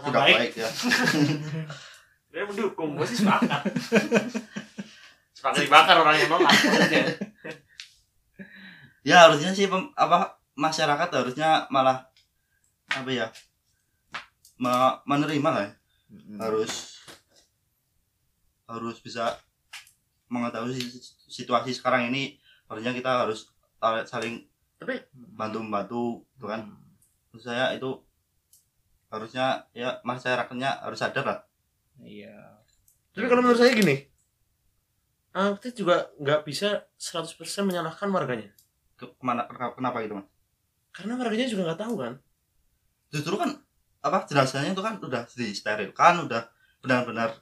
[0.00, 0.70] tidak baik, ya
[2.30, 3.66] Dia mendukung, gue sih sepakat.
[5.34, 6.54] sepakat dibakar orang yang nolak.
[9.02, 9.66] ya harusnya sih
[9.96, 10.18] apa
[10.54, 12.06] masyarakat harusnya malah
[12.90, 13.26] apa ya
[14.56, 15.72] me- menerima lah ya.
[16.10, 16.38] Hmm.
[16.42, 16.98] harus
[18.66, 19.38] harus bisa
[20.26, 23.50] mengetahui si- situasi sekarang ini harusnya kita harus
[24.04, 24.46] saling
[24.78, 26.02] Tapi bantu membantu
[26.34, 27.38] gitu kan Hmm.
[27.38, 28.00] saya itu
[29.06, 31.40] harusnya ya masyarakatnya harus sadar lah
[32.00, 32.64] Iya.
[33.12, 34.08] Tapi kalau menurut saya gini,
[35.36, 37.36] kita juga nggak bisa 100%
[37.68, 38.48] menyalahkan warganya.
[38.96, 40.24] Ke- ke mana kenapa, kenapa gitu mas
[40.90, 42.12] Karena warganya juga nggak tahu kan.
[43.10, 43.58] Justru kan
[44.00, 46.48] apa jenazahnya itu kan udah disterilkan udah
[46.80, 47.36] benar-benar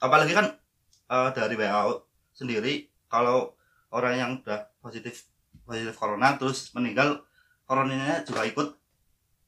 [0.00, 0.54] apalagi kan
[1.10, 1.92] eh, dari WHO
[2.32, 3.52] sendiri kalau
[3.94, 5.28] orang yang udah positif
[5.64, 7.22] positif corona terus meninggal
[7.64, 8.68] coronanya juga ikut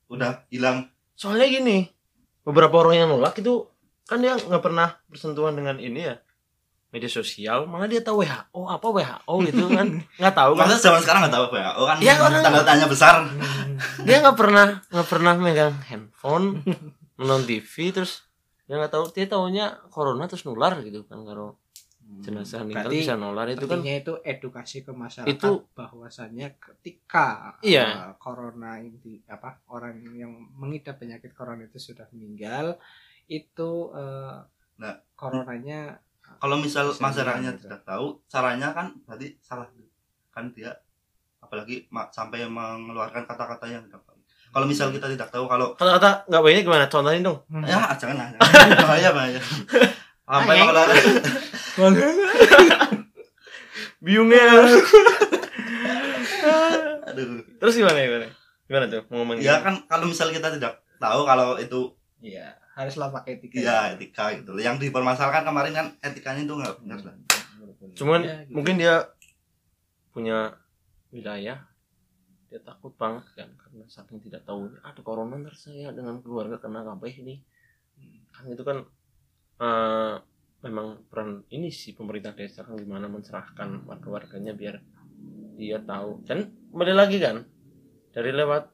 [0.06, 0.86] udah hilang.
[1.18, 1.90] Soalnya gini,
[2.46, 3.66] beberapa orang yang nolak itu
[4.06, 6.14] kan dia nggak pernah bersentuhan dengan ini ya
[6.88, 9.86] media sosial, malah dia tahu WHO apa WHO gitu kan,
[10.20, 10.64] nggak tahu kan.
[10.64, 13.14] masa zaman sekarang nggak tahu WHO kan Iya, orang- tanda tanya besar
[14.06, 16.62] Dia nggak pernah nggak pernah megang handphone,
[17.16, 18.24] nonton TV terus
[18.64, 21.54] dia nggak tahu dia taunya corona terus nular gitu kan kalau
[22.18, 27.86] jenazah meninggal bisa nular itu kan itu edukasi ke masyarakat Itu- bahwasannya ketika Iya.
[27.86, 32.78] uh, corona ini apa orang yang mengidap penyakit corona itu sudah meninggal
[33.26, 34.38] itu uh,
[34.76, 34.92] Nah.
[35.14, 35.98] coronanya
[36.36, 37.68] kalau misal masyarakatnya gitu.
[37.68, 39.66] tidak tahu caranya kan berarti salah
[40.32, 40.76] kan dia.
[41.40, 44.20] Apalagi sampai mengeluarkan kata-kata yang tidak baik.
[44.50, 46.84] Kalau misal kita tidak tahu kalau kata-kata nggak baiknya gimana?
[46.90, 47.38] Contohin dong.
[47.64, 48.68] Ya jangan lah jangan.
[48.88, 49.10] bahaya.
[49.14, 49.40] Bahaya.
[50.26, 50.96] sampai mengeluarkan
[54.04, 54.46] biungnya.
[57.08, 57.40] Aduh.
[57.56, 58.26] Terus gimana gimana?
[58.66, 59.02] Gimana tuh?
[59.08, 63.54] Mau ngomong ya kan kalau misal kita tidak tahu kalau itu Iya, haruslah pakai etika.
[63.60, 67.14] iya etika gitu yang dipermasalahkan kemarin kan etikanya itu nggak benar lah.
[67.92, 68.52] Cuman Ya, gitu.
[68.56, 68.94] mungkin dia
[70.10, 70.56] punya
[71.12, 71.60] wilayah.
[72.48, 76.86] Dia takut banget kan karena saking tidak tahu ada corona ntar saya dengan keluarga kena
[76.86, 77.44] kabeh ini.
[78.32, 78.80] Kan itu kan
[79.60, 80.14] eh,
[80.64, 84.80] memang peran ini sih pemerintah desa kan gimana mencerahkan warga-warganya biar
[85.60, 86.24] dia tahu.
[86.24, 87.44] Dan kembali lagi kan
[88.12, 88.72] dari lewat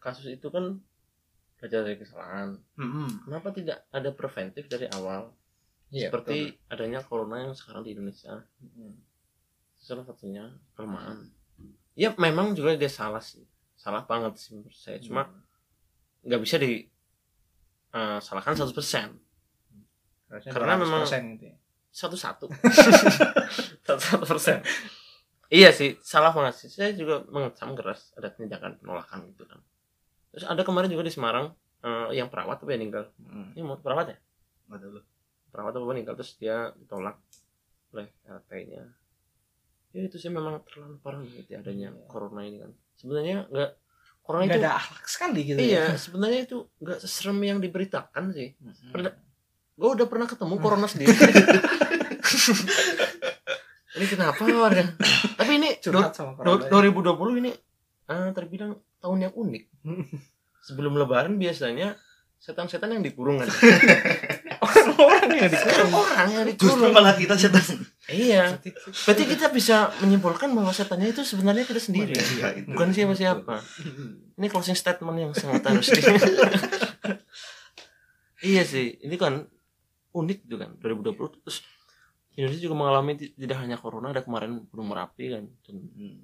[0.00, 0.80] kasus itu kan
[1.64, 2.60] belajar dari kesalahan.
[2.76, 3.24] Mm-mm.
[3.24, 5.32] kenapa tidak ada preventif dari awal?
[5.88, 8.44] Iya, seperti adanya corona yang sekarang di Indonesia.
[8.60, 9.00] Betul.
[9.74, 10.44] salah satunya
[10.76, 11.24] kelemahan.
[11.92, 13.44] Ya memang juga dia salah sih.
[13.76, 15.00] Salah banget sih menurut saya.
[15.00, 15.24] Cuma
[16.20, 16.84] nggak bisa di
[17.90, 18.72] eh, salahkan 100%
[20.28, 21.56] Harusnya karena memang- 200% gitu ya.
[21.88, 22.46] satu satu
[23.80, 24.60] satu satu persen.
[25.52, 26.68] Iya sih salah banget sih.
[26.68, 29.60] Saya juga mengecam keras ada tindakan penolakan gitu kan
[30.34, 33.54] terus ada kemarin juga di Semarang eh, yang perawat tapi meninggal Mm.
[33.54, 34.18] ini mau perawat ya
[34.64, 35.04] nggak tahu loh
[35.48, 37.14] perawat apa meninggal terus dia ditolak
[37.90, 38.82] oleh RT-nya
[39.88, 42.06] ya itu sih memang terlalu parah gitu ya adanya Iya.
[42.06, 43.70] corona ini kan sebenarnya nggak
[44.20, 45.94] corona Nggak itu ada akhlak sekali gitu iya ya.
[46.04, 48.90] sebenarnya itu nggak seserem yang diberitakan sih Mm-mm.
[48.90, 49.14] Pernah-
[49.74, 51.10] gue udah pernah ketemu corona sendiri
[53.94, 54.82] ini kenapa warga
[55.36, 57.06] tapi ini Curhat sama du- corona.
[57.06, 57.50] 2020 ini
[58.06, 58.74] ah, terbilang
[59.04, 59.64] tahun yang unik.
[60.72, 62.00] Sebelum lebaran biasanya
[62.40, 63.48] setan-setan yang dikurung kan?
[64.96, 65.92] Orang yang dikurung.
[65.92, 67.84] orang yang justru dikurung malah kita setan.
[68.08, 68.56] Iya.
[69.04, 72.16] Berarti kita bisa menyimpulkan bahwa setannya itu sebenarnya kita sendiri.
[72.16, 72.72] Iya, itu.
[72.72, 73.54] bukan siapa siapa
[74.34, 76.00] ini closing statement yang sangat harus di
[78.50, 79.46] iya sih ini kan
[80.14, 81.62] unik itu kan 2020 terus
[82.34, 85.74] Indonesia juga mengalami ti- tidak hanya corona ada kemarin gunung merapi kan dan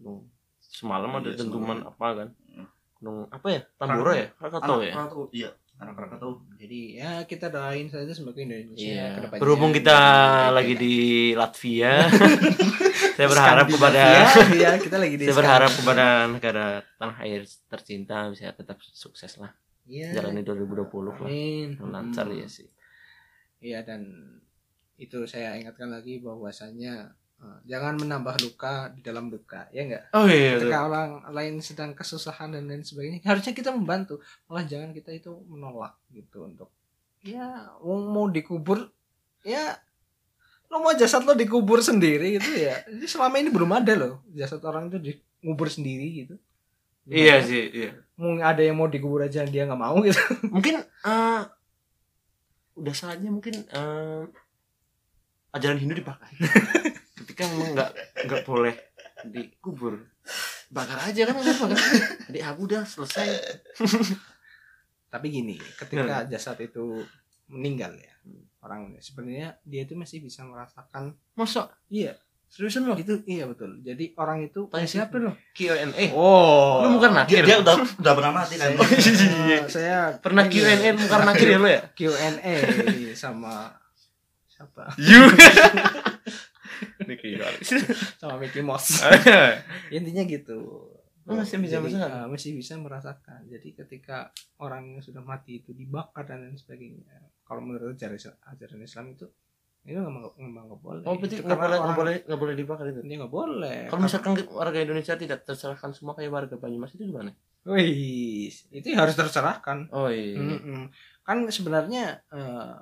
[0.03, 0.27] gunung
[0.71, 2.67] semalam ada Iya, dentuman apa kan Hmm.
[2.97, 7.89] gunung apa ya tambora ya Krakatau ya Krakatau, iya anak Krakatau Jadi ya kita doain
[7.89, 9.07] saja semoga Indonesia Iya.
[9.11, 10.79] ke depannya Berhubung kita baik-baik lagi aja.
[10.79, 10.95] di
[11.33, 11.93] Latvia,
[13.17, 14.03] saya berharap kepada
[14.53, 19.51] Iya, kita lagi di saya berharap kepada negara tanah air tercinta bisa tetap sukses lah
[19.85, 20.15] Iya.
[20.15, 20.87] jalani 2020
[21.19, 21.31] lah
[21.83, 22.37] lancar Hmm.
[22.37, 22.69] ya sih.
[23.59, 24.05] Iya dan
[24.97, 27.17] itu saya ingatkan lagi bahwasanya
[27.65, 30.05] jangan menambah luka di dalam duka, ya enggak?
[30.13, 30.61] Oh iya.
[30.61, 34.21] Ketika orang lain sedang kesusahan dan lain sebagainya, harusnya kita membantu.
[34.45, 36.69] Malah jangan kita itu menolak gitu untuk
[37.21, 38.89] ya mau dikubur
[39.45, 39.77] ya
[40.73, 42.81] lo mau jasad lo dikubur sendiri gitu ya.
[42.93, 46.37] Jadi selama ini belum ada loh jasad orang itu dikubur sendiri gitu.
[47.11, 47.91] Iya sih, iya.
[48.15, 50.21] Mau ada yang mau dikubur aja dia nggak mau gitu.
[50.55, 51.43] Mungkin eh,
[52.79, 54.23] udah saatnya mungkin eh,
[55.51, 56.33] ajaran Hindu dipakai.
[57.31, 57.91] Ketika memang nggak
[58.27, 58.75] nggak boleh
[59.23, 59.95] dikubur,
[60.67, 61.79] bakar aja kan apa kan?
[62.27, 63.27] Adik aku udah selesai.
[65.07, 67.03] Tapi gini, ketika jasad itu
[67.47, 68.15] meninggal ya,
[68.63, 72.15] orang sebenarnya dia itu masih bisa merasakan Masa iya
[72.47, 72.95] seriusan lo?
[72.95, 73.79] itu iya betul.
[73.79, 75.35] Jadi orang itu Tanya siapa lo?
[75.55, 76.11] Q&A.
[76.15, 77.43] Oh, Lu bukan dia, nakir.
[77.47, 81.81] dia udah udah pernah mati kan saya, saya Pernah Q&A bukan nakir ya lo ya?
[81.95, 82.55] Q&A
[83.15, 83.71] sama
[84.47, 84.95] siapa?
[84.99, 85.27] You.
[87.11, 87.53] Ini kayak
[88.23, 89.03] Sama Mickey Mouse.
[89.97, 90.87] Intinya gitu.
[91.31, 92.11] Oh, masih bisa Jadi, merasakan?
[92.11, 93.41] eh, masih bisa merasakan.
[93.51, 97.31] Jadi ketika orang yang sudah mati itu dibakar dan lain sebagainya.
[97.47, 98.19] Kalau menurut ajaran
[98.51, 99.27] ajaran Islam itu
[99.81, 101.03] itu nggak nggak boleh.
[101.09, 103.01] Oh berarti nggak boleh nggak boleh nggak boleh dibakar itu.
[103.01, 103.79] Ini nggak boleh.
[103.89, 107.33] Kalau misalkan warga Indonesia tidak terserahkan semua kayak warga Banyumas itu gimana?
[107.65, 109.89] Wih, itu harus terserahkan.
[109.93, 110.37] Oh iya.
[110.37, 110.93] Mm-mm.
[111.25, 112.81] Kan sebenarnya eh,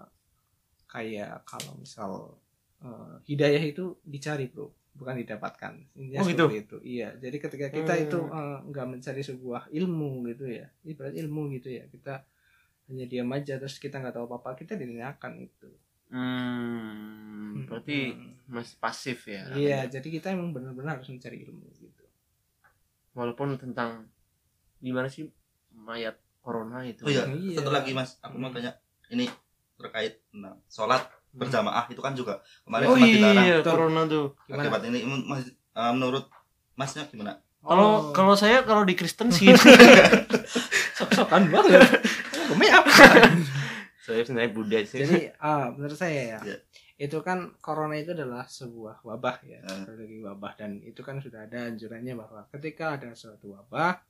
[0.91, 2.35] kayak kalau misal
[2.81, 5.73] eh, hidayah itu dicari bro, bukan didapatkan.
[5.95, 6.77] Intinya Oh, seperti itu.
[6.83, 7.09] Iya.
[7.17, 8.05] Jadi ketika kita Hmm.
[8.07, 12.23] itu eh, nggak mencari sebuah ilmu gitu ya, ibarat ilmu gitu ya, kita
[12.89, 15.69] hanya diam aja terus kita nggak tahu apa apa kita ditanyakan itu.
[16.09, 18.49] Hmm, berarti Mm-mm.
[18.49, 19.45] masih pasif ya.
[19.53, 19.81] Iya.
[19.91, 22.05] Jadi kita emang benar-benar harus mencari ilmu gitu.
[23.13, 24.07] Walaupun tentang
[24.79, 25.29] gimana sih
[25.71, 27.05] mayat corona itu.
[27.05, 27.61] oh iya Iya.
[27.61, 28.73] satu lagi mas aku mau tanya
[29.11, 29.29] ini
[29.77, 33.73] terkait tentang sholat berjamaah itu kan juga kemarin Oh sempat dilarang iya, Tuh.
[33.73, 34.27] corona tuh.
[34.47, 34.63] Gimana?
[34.65, 36.25] akibat ini Mas, eh, menurut
[36.75, 39.51] masnya gimana Kalau Oh, kalau saya kalau di Kristen sih
[40.99, 41.83] sok-sokan banget.
[44.09, 45.05] Saya sebenarnya Buddha sih.
[45.05, 46.57] Jadi ah, menurut saya ya, Iya.
[46.97, 49.85] itu kan corona itu adalah sebuah wabah ya, Hmm.
[49.85, 54.01] lagi wabah dan itu kan sudah ada anjurannya bahwa ketika ada suatu wabah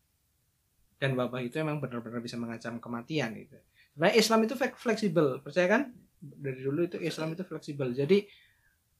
[0.96, 3.58] dan wabah itu emang benar-benar bisa mengancam kematian gitu.
[3.92, 5.82] Sebenarnya Islam itu fleksibel, percaya kan?
[6.18, 7.90] Dari dulu itu Islam itu fleksibel.
[7.90, 8.26] Jadi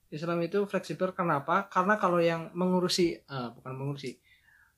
[0.08, 1.66] Islam itu fleksibel kenapa?
[1.66, 4.16] Karena kalau yang mengurusi eh, bukan mengurusi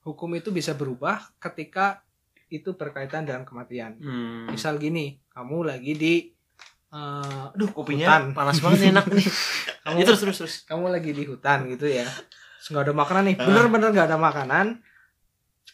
[0.01, 2.01] hukum itu bisa berubah ketika
[2.47, 4.43] itu berkaitan dengan kematian Hmm.
[4.47, 6.13] misal gini kamu lagi di
[6.89, 8.23] eh, Aduh, kopinya Hutan.
[8.33, 9.23] panas banget enak nih.
[9.85, 10.55] kamu Ya, terus terus terus.
[10.63, 12.03] kamu lagi di hutan gitu ya
[12.63, 13.45] nggak ada makanan nih Ah.
[13.47, 14.65] bener-bener nggak ada makanan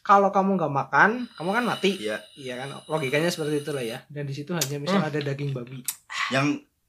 [0.01, 2.17] kalau kamu nggak makan kamu kan mati Iya.
[2.37, 5.81] iya kan logikanya seperti itulah ya dan di situ hanya misal ada daging babi
[6.29, 6.45] Yang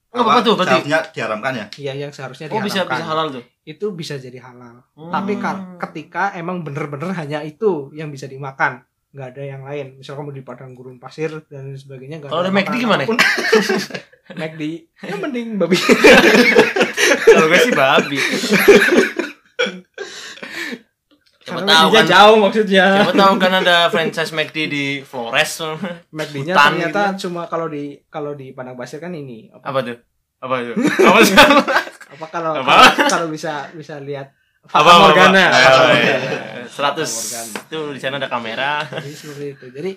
[0.09, 0.73] Nggak apa-apa tuh, berarti.
[0.81, 1.67] seharusnya diharamkan ya.
[1.77, 2.97] ya yang seharusnya Oh, bisa diharamkan.
[2.97, 3.45] bisa halal tuh.
[3.63, 5.13] itu bisa jadi halal Hmm.
[5.13, 10.17] tapi ka- ketika emang bener-bener hanya itu yang bisa dimakan nggak ada yang lain misal
[10.17, 13.05] kamu di padang gurun pasir dan sebagainya nggak Kalau ada McD gimana?
[14.41, 14.63] McD
[14.99, 15.77] ya mending babi
[17.27, 18.17] Kalau gue sih babi.
[21.71, 25.53] Tahu kan jauh maksudnya Siapa tahu kan ada franchise McD di Flores.
[26.17, 27.27] McD-nya ternyata gitu.
[27.27, 29.97] cuma kalau di kalau di padang pasir kan ini apa, Apa tuh?
[30.39, 30.75] Apa tuh?
[30.79, 31.35] Apa sih?
[32.15, 32.53] apa kalau
[33.07, 34.33] kalau, bisa bisa lihat
[34.65, 34.93] Apa Fata apa?
[34.99, 35.45] Morgana.
[35.45, 35.59] apa?
[35.59, 36.17] Fata Oh, iya.
[36.65, 37.53] 100 Fata Morgana.
[37.61, 38.71] itu di sana ada kamera.
[38.85, 39.67] Jadi seperti itu.
[39.71, 39.91] Jadi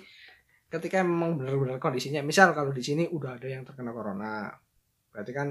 [0.68, 4.48] ketika memang benar-benar kondisinya, misal kalau di sini udah ada yang terkena corona,
[5.08, 5.48] berarti kan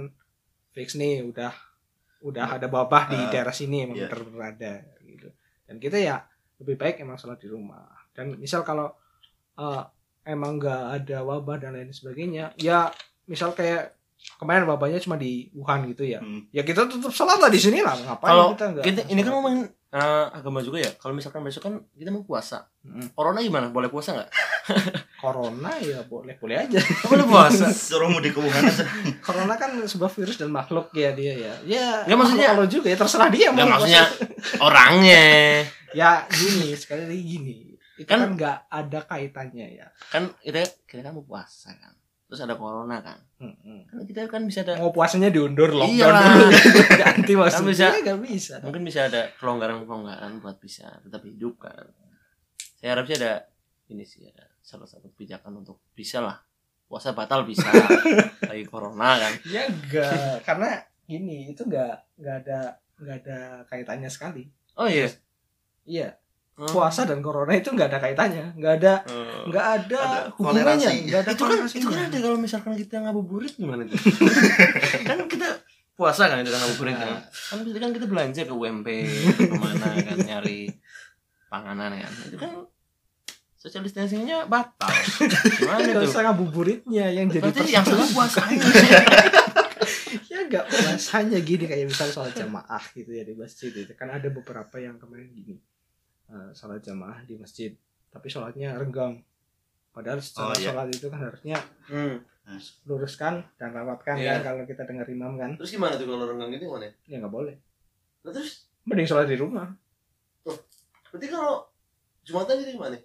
[0.72, 1.54] fix nih udah
[2.22, 4.06] udah ada wabah di Ah, daerah sini emang iya.
[4.06, 5.30] benar-benar ada gitu.
[5.72, 6.20] Dan kita ya
[6.60, 7.88] lebih baik emang sholat di rumah.
[8.12, 8.92] Dan misal kalau
[9.56, 9.84] eh,
[10.28, 12.92] emang nggak ada wabah dan lain sebagainya, ya
[13.24, 13.96] misal kayak
[14.36, 16.20] kemarin wabahnya cuma di Wuhan gitu ya.
[16.20, 16.52] Hmm.
[16.52, 17.96] Ya kita tetap sholat lah di sini lah.
[17.96, 18.84] Ngapain Kalau kita nggak?
[18.84, 20.92] Kita, ini kan ngomongin eh, agama juga ya.
[21.00, 22.68] Kalau misalkan besok kan kita mau puasa.
[22.84, 23.16] Mm.
[23.16, 23.72] Corona gimana?
[23.72, 24.30] Boleh puasa nggak?
[25.22, 26.82] corona ya boleh-boleh aja.
[27.06, 27.70] Oh, boleh puasa.
[27.70, 28.82] Suruh mudik ke Wuhan aja.
[29.22, 31.54] Corona kan sebuah virus dan makhluk ya dia ya.
[31.62, 34.58] Ya, Ya, maksudnya- kalau juga ya terserah dia Nggak mau maksudnya puasa.
[34.68, 35.26] orangnya.
[35.92, 37.58] ya gini sekali lagi gini.
[37.96, 39.88] Itu Kan- kan nggak ada kaitannya ya.
[40.08, 41.94] Kan kita kita kan mau puasa kan.
[42.26, 43.20] Terus ada corona kan.
[43.38, 43.86] Mm-mm.
[43.86, 46.48] Kan kita kan bisa ada Mau puasanya diundur lockdown dulu.
[46.96, 48.02] Ganti maksudnya bisa.
[48.02, 48.54] nggak bisa.
[48.60, 51.92] mungkin bisa ada kelonggaran-kelonggaran buat bisa tetap hidup kan.
[52.74, 53.46] Saya harap sih ada
[53.86, 56.38] ini sih ada salah satu kebijakan untuk bisa lah
[56.86, 57.66] puasa batal bisa
[58.50, 59.34] lagi corona kan.
[59.44, 60.70] Ya enggak, karena
[61.04, 62.60] gini itu nggak nggak ada
[62.96, 64.46] nggak ada kaitannya sekali.
[64.76, 65.10] Oh iya.
[65.82, 66.10] Iya,
[66.52, 66.68] Hmm.
[66.68, 70.96] puasa dan corona itu nggak ada kaitannya, nggak ada Eh, nggak ada, Ada hubungannya, toleransi.
[71.08, 73.98] nggak ada itu kan itu kan ada kalau misalkan kita ngabuburit gimana tuh
[75.10, 75.48] kan kita
[75.94, 77.24] puasa kan itu kan ngabuburit kan Nah.
[77.24, 78.88] kan berarti kan kita belanja ke UMP
[79.32, 80.60] ke mana kan nyari
[81.48, 82.52] panganan kan itu kan
[83.62, 84.90] social distancingnya batal.
[85.62, 86.10] Gimana tuh?
[86.10, 88.66] usah ngabuburitnya yang jadi berarti yang salah puasanya.
[90.32, 93.92] Ya nggak puasanya gini kayak misalnya sholat jamaah gitu ya di masjid itu.
[94.00, 95.60] Kan ada beberapa yang kemarin gini.
[96.32, 97.76] Eh, sholat jamaah di masjid
[98.10, 99.20] tapi sholatnya renggang.
[99.92, 100.72] Padahal secara Oh, iya.
[100.72, 101.58] sholat itu kan harusnya
[101.92, 102.16] hmm.
[102.88, 104.40] luruskan dan rapatkan Iya.
[104.40, 105.52] kan kalau kita dengar imam kan.
[105.60, 107.18] Terus gimana tuh kalau renggang itu gimana ya?
[107.20, 107.56] Nggak boleh.
[108.24, 108.72] Nah, terus?
[108.88, 109.68] Mending sholat di rumah.
[111.12, 111.68] Berarti kalau
[112.24, 112.96] jumatan itu gimana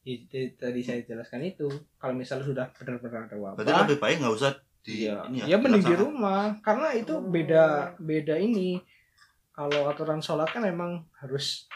[0.00, 1.68] itu tadi saya jelaskan itu
[2.00, 5.60] kalau misalnya sudah benar-benar ada wabah Berarti lebih baik nggak usah di Iya, ini ya
[5.60, 7.20] mending di rumah karena itu Oh.
[7.20, 8.80] beda beda ini.
[9.52, 11.68] Kalau aturan sholat kan memang harus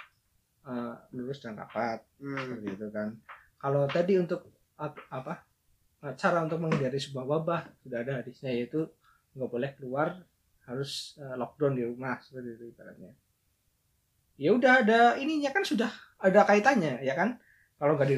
[0.65, 2.33] eh, lurus dan rapat hmm.
[2.33, 3.13] seperti itu kan.
[3.61, 4.49] Kalau tadi untuk
[4.81, 5.45] ap- apa
[6.01, 8.89] eh, cara untuk menghindari sebuah wabah sudah ada hadisnya yaitu
[9.37, 10.25] nggak boleh keluar
[10.65, 13.13] harus eh, lockdown di rumah seperti itu ibaratnya.
[14.41, 17.37] Ya udah ada ininya kan sudah ada kaitannya ya kan.
[17.75, 18.17] Kalau nggak di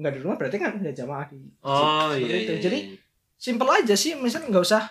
[0.00, 2.52] nggak di rumah berarti kan nggak jamaah di oh iya, itu.
[2.56, 2.96] iya, Jadi iya.
[3.36, 4.82] simple aja sih misalnya nggak usah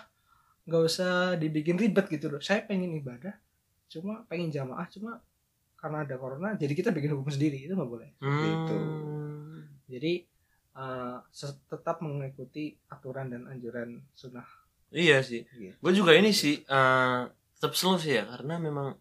[0.64, 3.36] nggak usah dibikin ribet gitu loh saya pengen ibadah
[3.88, 5.20] cuma pengen jamaah cuma
[5.76, 8.76] karena ada corona jadi kita bikin hukum sendiri itu nggak boleh gitu.
[8.76, 9.60] Hmm.
[9.84, 10.24] jadi
[10.74, 14.48] eh, se- tetap mengikuti aturan dan anjuran sunnah
[14.94, 15.42] Iya sih.
[15.50, 15.74] Gitu.
[15.82, 17.20] Gue juga ini sih eh
[17.58, 18.94] tetap slow sih ya karena memang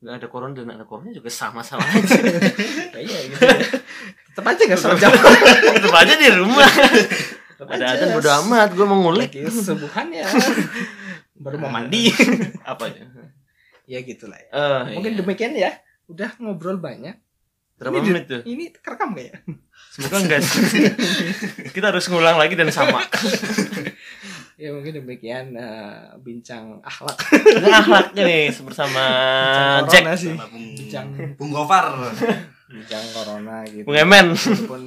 [0.00, 2.16] nggak ada corona dan ada corona juga sama-sama aja.
[2.16, 3.60] ya, iya gitu ya.
[4.32, 5.34] tetap aja nggak sholat jamaah
[5.76, 6.70] Tetap aja di rumah.
[7.60, 8.04] Ada aja.
[8.16, 9.36] bodo amat, gue mau ngulik.
[9.52, 10.24] subuhannya
[11.40, 12.12] baru mau mandi
[12.70, 13.04] Apa ya?
[13.88, 14.48] ya gitulah ya.
[14.52, 15.18] Eh, mungkin iya.
[15.24, 15.70] demikian ya
[16.06, 17.16] udah ngobrol banyak
[17.80, 18.42] berapa ini menit tuh?
[18.44, 19.36] ini kerekam gak ya
[19.90, 20.46] Semoga enggak.
[21.74, 23.02] Kita harus ngulang lagi dan sama.
[24.60, 29.02] Ya mungkin demikian eh, bincang akhlak Ini akhlaknya nih bersama
[29.80, 31.06] Bincang Jack, sih bincang
[31.40, 32.12] Bung Gofar.
[32.68, 34.36] bincang corona gitu Bung Emen.
[34.36, 34.82] walaupun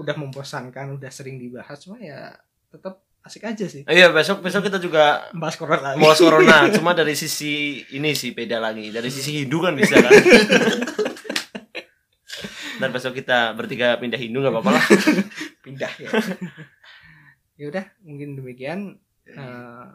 [0.00, 2.32] udah membosankan udah sering dibahas cuma ya
[2.72, 6.96] tetap asik aja sih Iya besok besok kita juga bahas corona lagi mau corona, cuma
[6.96, 8.88] dari sisi ini sih beda lagi.
[8.88, 10.08] Dari sisi Hindu kan bisa kan.
[12.80, 14.84] Dan besok kita bertiga pindah Hindu nggak apa-apa lah.
[15.68, 16.08] pindah ya
[17.60, 18.96] ya udah mungkin demikian
[19.32, 19.86] Eh,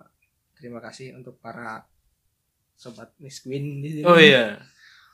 [0.53, 1.83] terima kasih untuk para
[2.73, 4.59] sobat Miss Queen di sini Oh iya,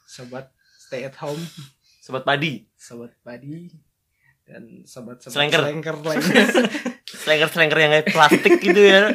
[0.03, 1.41] sobat stay at home
[1.99, 2.65] sobat padi.
[2.73, 3.69] sobat padi
[4.43, 5.61] dan sobat-sobat Slanker.
[5.63, 6.45] slanker lainnya.
[7.21, 9.13] Slanker slanker yang kayak plastik gitu ya.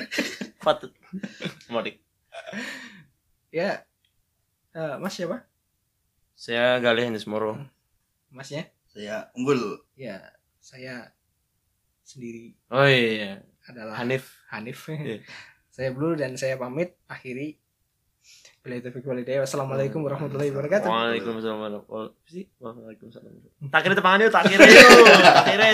[0.58, 0.94] Patut.
[1.66, 1.98] Modik.
[3.50, 3.82] ya
[4.70, 5.46] eh, mas siapa
[6.32, 7.56] Saya Galih Hendes Moro.
[8.28, 9.58] masnya saya unggul
[9.94, 10.20] ya
[10.58, 11.10] saya
[12.02, 13.40] sendiri Oh iya.
[13.68, 14.42] Adalah Hanif.
[14.50, 15.20] Hanif Iya.
[15.76, 17.60] saya Blue dan saya pamit akhiri
[18.66, 18.90] Bila itu
[19.46, 20.90] Wassalamualaikum warahmatullahi wabarakatuh.
[20.90, 23.70] Waalaikumsalam warahmatullahi wabarakatuh.
[23.70, 25.06] Tak kira tepangan yuk, tak kira yuk.
[25.22, 25.66] Tak kira.